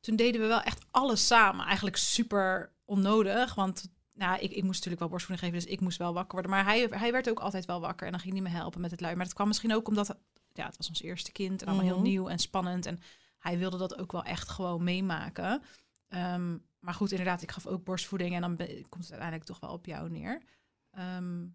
Toen 0.00 0.16
deden 0.16 0.40
we 0.40 0.46
wel 0.46 0.62
echt 0.62 0.84
alles 0.90 1.26
samen. 1.26 1.66
Eigenlijk 1.66 1.96
super 1.96 2.72
onnodig, 2.84 3.54
want 3.54 3.88
nou, 4.18 4.38
ik, 4.38 4.50
ik 4.50 4.62
moest 4.62 4.74
natuurlijk 4.74 5.00
wel 5.00 5.08
borstvoeding 5.08 5.48
geven, 5.48 5.64
dus 5.64 5.74
ik 5.74 5.80
moest 5.80 5.98
wel 5.98 6.12
wakker 6.12 6.32
worden. 6.32 6.50
Maar 6.50 6.64
hij, 6.64 6.86
hij 6.90 7.12
werd 7.12 7.30
ook 7.30 7.40
altijd 7.40 7.64
wel 7.64 7.80
wakker 7.80 8.06
en 8.06 8.12
dan 8.12 8.20
ging 8.20 8.32
hij 8.32 8.42
me 8.42 8.48
helpen 8.48 8.80
met 8.80 8.90
het 8.90 9.00
luien. 9.00 9.16
Maar 9.16 9.26
dat 9.26 9.34
kwam 9.34 9.46
misschien 9.48 9.74
ook 9.74 9.88
omdat 9.88 10.16
ja, 10.52 10.66
het 10.66 10.76
was 10.76 10.88
ons 10.88 11.02
eerste 11.02 11.32
kind 11.32 11.60
en 11.62 11.66
allemaal 11.68 11.84
Mhm. 11.84 11.94
heel 11.94 12.02
nieuw 12.02 12.28
en 12.28 12.38
spannend. 12.38 12.86
En 12.86 13.00
hij 13.38 13.58
wilde 13.58 13.78
dat 13.78 13.98
ook 13.98 14.12
wel 14.12 14.24
echt 14.24 14.48
gewoon 14.48 14.84
meemaken. 14.84 15.62
Ehm, 16.08 16.56
maar 16.80 16.94
goed, 16.94 17.10
inderdaad, 17.10 17.42
ik 17.42 17.50
gaf 17.52 17.66
ook 17.66 17.84
borstvoeding 17.84 18.34
en 18.34 18.40
dan 18.40 18.56
komt 18.88 19.02
het 19.02 19.10
uiteindelijk 19.10 19.44
toch 19.44 19.60
wel 19.60 19.70
op 19.72 19.86
jou 19.86 20.10
neer. 20.10 20.42
Ehm, 20.90 21.46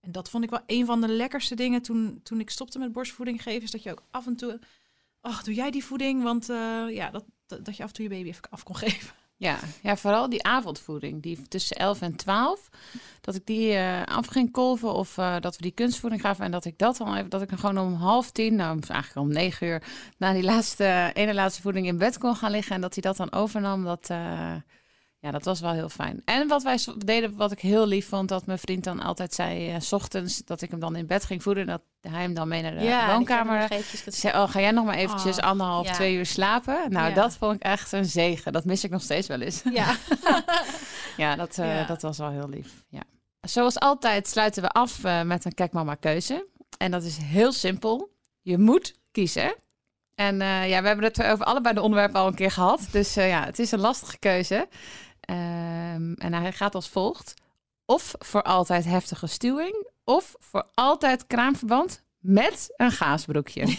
en 0.00 0.12
dat 0.12 0.30
vond 0.30 0.44
ik 0.44 0.50
wel 0.50 0.62
een 0.66 0.86
van 0.86 1.00
de 1.00 1.08
lekkerste 1.08 1.54
dingen 1.54 1.82
toen, 1.82 2.20
toen 2.22 2.40
ik 2.40 2.50
stopte 2.50 2.78
met 2.78 2.92
borstvoeding 2.92 3.42
geven. 3.42 3.62
Is 3.62 3.70
dat 3.70 3.82
je 3.82 3.90
ook 3.90 4.02
af 4.10 4.26
en 4.26 4.36
toe... 4.36 4.60
Ach, 5.20 5.42
doe 5.42 5.54
jij 5.54 5.70
die 5.70 5.84
voeding? 5.84 6.22
Want 6.22 6.48
eh, 6.48 6.84
ja, 6.90 7.10
dat, 7.10 7.24
dat, 7.46 7.64
dat 7.64 7.76
je 7.76 7.82
af 7.82 7.88
en 7.88 7.94
toe 7.94 8.04
je 8.04 8.10
baby 8.10 8.28
even 8.28 8.50
af 8.50 8.62
kon 8.62 8.76
geven. 8.76 9.14
Ja, 9.42 9.58
ja, 9.82 9.96
vooral 9.96 10.28
die 10.28 10.42
avondvoeding, 10.42 11.22
die 11.22 11.48
tussen 11.48 11.76
11 11.76 12.00
en 12.00 12.16
12. 12.16 12.68
Dat 13.20 13.34
ik 13.34 13.46
die 13.46 13.72
eh, 13.72 14.02
af 14.04 14.26
ging 14.26 14.50
kolven 14.50 14.94
of 14.94 15.18
eh, 15.18 15.36
dat 15.40 15.56
we 15.56 15.62
die 15.62 15.72
kunstvoeding 15.72 16.22
gaven. 16.22 16.44
En 16.44 16.50
dat 16.50 16.64
ik 16.64 16.78
dat 16.78 16.96
dan 16.96 17.16
even, 17.16 17.30
dat 17.30 17.42
ik 17.42 17.50
gewoon 17.50 17.78
om 17.78 17.94
half 17.94 18.30
tien, 18.30 18.54
nou 18.54 18.80
eigenlijk 18.88 19.26
om 19.26 19.32
negen 19.32 19.66
uur, 19.66 19.82
na 20.16 20.32
die 20.32 20.42
laatste, 20.42 21.10
ene 21.12 21.34
laatste 21.34 21.62
voeding 21.62 21.86
in 21.86 21.98
bed 21.98 22.18
kon 22.18 22.36
gaan 22.36 22.50
liggen. 22.50 22.74
En 22.74 22.80
dat 22.80 22.94
hij 22.94 23.02
dat 23.02 23.16
dan 23.16 23.32
overnam, 23.32 23.84
dat, 23.84 24.10
eh, 24.10 24.54
ja, 25.22 25.30
dat 25.30 25.44
was 25.44 25.60
wel 25.60 25.72
heel 25.72 25.88
fijn. 25.88 26.22
En 26.24 26.48
wat 26.48 26.62
wij 26.62 26.78
deden, 26.96 27.36
wat 27.36 27.52
ik 27.52 27.60
heel 27.60 27.86
lief 27.86 28.08
vond, 28.08 28.28
dat 28.28 28.46
mijn 28.46 28.58
vriend 28.58 28.84
dan 28.84 29.00
altijd 29.00 29.34
zei, 29.34 29.68
eh, 29.70 29.80
s 29.80 29.92
ochtends, 29.92 30.44
dat 30.44 30.62
ik 30.62 30.70
hem 30.70 30.80
dan 30.80 30.96
in 30.96 31.06
bed 31.06 31.24
ging 31.24 31.42
voeden. 31.42 31.66
Dat 31.66 31.82
hij 32.00 32.20
hem 32.22 32.34
dan 32.34 32.48
mee 32.48 32.62
naar 32.62 32.74
de 32.74 32.84
ja 32.84 33.12
woonkamer 33.12 33.68
zei, 34.06 34.34
oh, 34.34 34.50
ga 34.50 34.60
jij 34.60 34.70
nog 34.70 34.84
maar 34.84 34.94
eventjes 34.94 35.36
Oh, 35.38 35.42
anderhalf, 35.44 35.86
ja. 35.86 35.92
twee 35.92 36.14
uur 36.14 36.26
slapen? 36.26 36.90
Nou, 36.90 37.08
Ja. 37.08 37.14
dat 37.14 37.36
vond 37.36 37.54
ik 37.54 37.62
echt 37.62 37.92
een 37.92 38.04
zegen. 38.04 38.52
Dat 38.52 38.64
mis 38.64 38.84
ik 38.84 38.90
nog 38.90 39.02
steeds 39.02 39.26
wel 39.28 39.40
eens. 39.40 39.62
Ja. 39.72 39.96
Ja, 41.16 41.36
dat, 41.36 41.58
eh, 41.58 41.86
dat 41.88 42.02
was 42.02 42.18
wel 42.18 42.30
heel 42.30 42.48
lief. 42.48 42.84
Ja. 42.88 43.02
Zoals 43.40 43.78
altijd 43.78 44.28
sluiten 44.28 44.62
we 44.62 44.68
af 44.68 45.04
eh, 45.04 45.22
met 45.22 45.44
een 45.44 45.54
Kijk 45.54 45.72
Mama 45.72 45.94
keuze. 45.94 46.46
En 46.78 46.90
dat 46.90 47.02
is 47.02 47.16
heel 47.16 47.52
simpel. 47.52 48.10
Je 48.40 48.58
moet 48.58 48.94
kiezen. 49.12 49.54
En 50.14 50.36
ja, 50.38 50.80
we 50.80 50.86
hebben 50.86 51.04
het 51.04 51.22
over 51.22 51.44
allebei 51.44 51.74
de 51.74 51.80
onderwerpen 51.80 52.20
al 52.20 52.26
een 52.26 52.34
keer 52.34 52.50
gehad. 52.50 52.88
Dus 52.90 53.14
ja, 53.14 53.44
het 53.44 53.58
is 53.58 53.70
een 53.72 53.80
lastige 53.80 54.18
keuze. 54.18 54.68
Ehm, 55.22 56.12
en 56.12 56.32
hij 56.34 56.52
gaat 56.52 56.74
als 56.74 56.88
volgt. 56.88 57.34
Of 57.84 58.14
voor 58.18 58.42
altijd 58.42 58.84
heftige 58.84 59.26
stuwing. 59.26 59.86
Of 60.04 60.34
voor 60.38 60.66
altijd 60.74 61.26
kraamverband 61.26 62.02
met 62.18 62.72
een 62.76 62.92
gaasbroekje. 62.92 63.66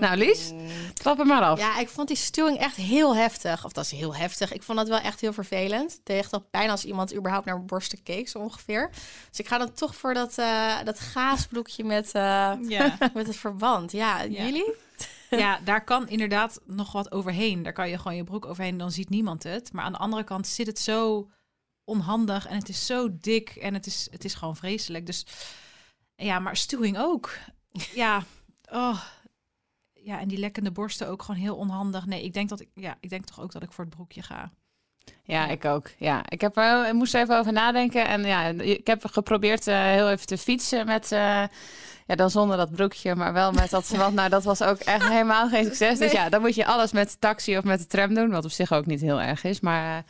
nou 0.00 0.16
Lies, 0.16 0.52
klap 0.94 1.18
hem 1.18 1.26
maar 1.26 1.42
af. 1.42 1.58
Ja, 1.58 1.78
ik 1.78 1.88
vond 1.88 2.08
die 2.08 2.16
stuwing 2.16 2.58
echt 2.58 2.76
heel 2.76 3.16
heftig. 3.16 3.64
Of 3.64 3.72
dat 3.72 3.84
is 3.84 3.90
heel 3.90 4.16
heftig. 4.16 4.52
Ik 4.52 4.62
vond 4.62 4.78
het 4.78 4.88
wel 4.88 4.98
echt 4.98 5.20
heel 5.20 5.32
vervelend. 5.32 5.92
Het 5.92 6.00
deed 6.04 6.18
echt 6.18 6.32
al 6.32 6.46
pijn 6.50 6.70
als 6.70 6.84
iemand 6.84 7.14
überhaupt 7.14 7.46
naar 7.46 7.54
mijn 7.54 7.66
borsten 7.66 8.02
keek, 8.02 8.28
zo 8.28 8.38
ongeveer. 8.38 8.90
Dus 9.30 9.38
ik 9.38 9.48
ga 9.48 9.58
dan 9.58 9.72
toch 9.72 9.94
voor 9.94 10.14
dat, 10.14 10.38
eh, 10.38 10.76
dat 10.84 11.00
gaasbroekje 11.00 11.84
met, 11.84 12.06
eh, 12.12 12.52
Ja. 12.68 12.96
met 13.14 13.26
het 13.26 13.36
verband. 13.36 13.92
Ja, 13.92 14.22
Ja. 14.22 14.44
jullie? 14.44 14.74
ja, 15.44 15.58
daar 15.58 15.84
kan 15.84 16.08
inderdaad 16.08 16.60
nog 16.66 16.92
wat 16.92 17.12
overheen. 17.12 17.62
Daar 17.62 17.72
kan 17.72 17.88
je 17.88 17.98
gewoon 17.98 18.16
je 18.16 18.24
broek 18.24 18.46
overheen, 18.46 18.78
dan 18.78 18.92
ziet 18.92 19.08
niemand 19.08 19.42
het. 19.42 19.72
Maar 19.72 19.84
aan 19.84 19.92
de 19.92 19.98
andere 19.98 20.24
kant 20.24 20.46
zit 20.46 20.66
het 20.66 20.78
zo 20.78 21.30
onhandig 21.84 22.46
en 22.46 22.56
het 22.56 22.68
is 22.68 22.86
zo 22.86 23.08
dik 23.20 23.48
en 23.48 23.74
het 23.74 23.86
is, 23.86 24.08
het 24.10 24.24
is 24.24 24.34
gewoon 24.34 24.56
vreselijk. 24.56 25.06
Dus 25.06 25.26
ja, 26.14 26.38
maar 26.38 26.56
stuwing 26.56 26.98
ook. 26.98 27.38
Ja, 27.94 28.24
oh. 28.70 29.02
ja, 29.92 30.20
en 30.20 30.28
die 30.28 30.38
lekkende 30.38 30.70
borsten 30.70 31.08
ook 31.08 31.22
gewoon 31.22 31.40
heel 31.40 31.56
onhandig. 31.56 32.06
Nee, 32.06 32.24
ik 32.24 32.32
denk 32.32 32.48
dat 32.48 32.60
ik, 32.60 32.68
ja, 32.74 32.96
ik 33.00 33.08
denk 33.10 33.24
toch 33.24 33.40
ook 33.40 33.52
dat 33.52 33.62
ik 33.62 33.72
voor 33.72 33.84
het 33.84 33.94
broekje 33.94 34.22
ga. 34.22 34.52
Ja, 35.22 35.46
ik 35.48 35.64
ook. 35.64 35.90
Ja, 35.96 36.22
ik, 36.28 36.40
heb, 36.40 36.56
er- 36.56 36.86
ik 36.86 36.92
moest 36.92 37.14
er 37.14 37.20
even 37.20 37.38
over 37.38 37.52
nadenken. 37.52 38.06
En 38.08 38.24
ja, 38.24 38.44
ik 38.46 38.86
heb 38.86 39.04
geprobeerd 39.06 39.66
eh, 39.66 39.82
heel 39.82 40.10
even 40.10 40.26
te 40.26 40.38
fietsen 40.38 40.86
met... 40.86 41.12
eh, 41.12 41.42
ja, 42.06 42.14
dan 42.14 42.30
zonder 42.30 42.56
dat 42.56 42.70
broekje, 42.70 43.14
maar 43.14 43.32
wel 43.32 43.52
met 43.52 43.70
dat 43.70 43.86
verband. 43.86 44.14
Nou, 44.14 44.28
dat 44.28 44.44
was 44.44 44.62
ook 44.62 44.78
echt 44.78 45.08
helemaal 45.08 45.48
geen 45.48 45.64
succes. 45.64 45.98
Dus 45.98 46.12
ja, 46.12 46.28
dan 46.28 46.40
moet 46.40 46.54
je 46.54 46.66
alles 46.66 46.92
met 46.92 47.10
de 47.10 47.18
taxi 47.18 47.58
of 47.58 47.64
met 47.64 47.78
de 47.78 47.86
tram 47.86 48.14
doen. 48.14 48.30
Wat 48.30 48.44
op 48.44 48.50
zich 48.50 48.72
ook 48.72 48.86
niet 48.86 49.00
heel 49.00 49.20
erg 49.20 49.44
is. 49.44 49.60
Maar 49.60 50.04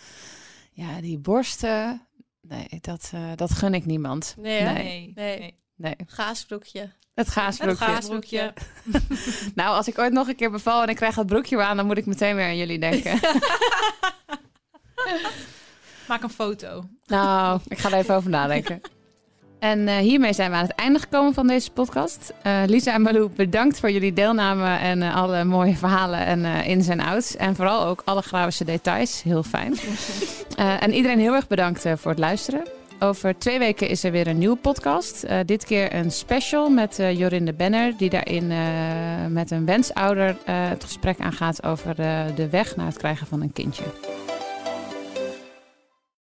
ja, 0.72 1.00
die 1.00 1.18
borsten... 1.18 2.02
Nee, 2.40 2.68
dat, 2.80 3.11
eh, 3.14 3.20
dat 3.34 3.50
gun 3.52 3.74
ik 3.74 3.84
niemand. 3.87 4.34
Nee, 4.38 4.61
hè? 4.61 4.72
Nee. 4.72 5.12
Nee. 5.14 5.56
Nee, 5.76 5.94
Gaasbroekje. 6.06 6.90
het 7.14 7.28
gaasbroekje. 7.28 7.84
Het 7.84 7.94
gaasbroekje. 7.94 8.52
Nou, 9.54 9.76
als 9.76 9.88
ik 9.88 9.98
ooit 9.98 10.12
nog 10.12 10.28
een 10.28 10.37
keer 10.37 10.50
beval 10.50 10.82
en 10.82 10.88
ik 10.88 10.96
krijg 10.96 11.14
dat 11.14 11.26
broekje 11.26 11.62
aan... 11.62 11.76
dan 11.76 11.87
moet 11.87 11.98
ik 11.98 12.06
meteen 12.06 12.37
weer 12.37 12.44
aan 12.44 12.56
jullie 12.56 12.78
denken. 12.78 13.18
Maak 16.08 16.22
een 16.22 16.30
foto. 16.30 16.84
Nou, 17.06 17.61
ik 17.68 17.78
ga 17.78 17.88
er 17.88 17.98
even 17.98 18.14
over 18.14 18.30
nadenken. 18.30 18.80
En 19.58 19.88
eh, 19.88 19.96
hiermee 19.96 20.32
zijn 20.32 20.50
we 20.50 20.56
aan 20.56 20.62
het 20.62 20.74
einde 20.74 20.98
gekomen 20.98 21.34
van 21.34 21.46
deze 21.46 21.70
podcast. 21.70 22.32
Eh, 22.42 22.62
Lisa 22.66 22.94
en 22.94 23.02
Malou, 23.02 23.28
bedankt 23.37 23.80
voor 23.80 23.90
jullie 23.90 24.12
deelname 24.12 24.76
en 24.76 25.02
eh, 25.02 25.16
alle 25.16 25.44
mooie 25.44 25.76
verhalen 25.76 26.26
en 26.26 26.44
ins 26.64 26.88
en 26.88 27.00
outs. 27.00 27.37
En 27.37 27.56
vooral 27.56 27.87
ook 27.87 28.02
alle 28.04 28.22
grafische 28.22 28.64
details. 28.64 29.22
Heel 29.22 29.42
fijn. 29.42 29.74
En 30.58 30.92
iedereen 30.92 31.18
heel 31.18 31.34
erg 31.34 31.46
bedankt 31.46 31.84
voor 31.96 32.11
het 32.11 32.20
luisteren. 32.20 32.62
Over 32.98 33.38
twee 33.38 33.58
weken 33.58 33.88
is 33.88 34.04
er 34.04 34.11
weer 34.11 34.26
een 34.26 34.38
nieuwe 34.38 34.56
podcast. 34.56 35.26
Dit 35.44 35.64
keer 35.64 35.94
een 35.94 36.11
special 36.11 36.70
met 36.70 36.96
Jorinde 36.96 37.52
Benner, 37.52 37.96
die 37.96 38.11
daarin 38.11 38.52
met 39.32 39.50
een 39.50 39.64
wensouder 39.64 40.37
het 40.44 40.84
gesprek 40.84 41.18
aangaat 41.18 41.62
over 41.62 41.94
de 42.34 42.48
weg 42.50 42.76
naar 42.76 42.87
het 42.87 42.98
krijgen 42.98 43.26
van 43.26 43.42
een 43.42 43.52
kindje. 43.52 43.84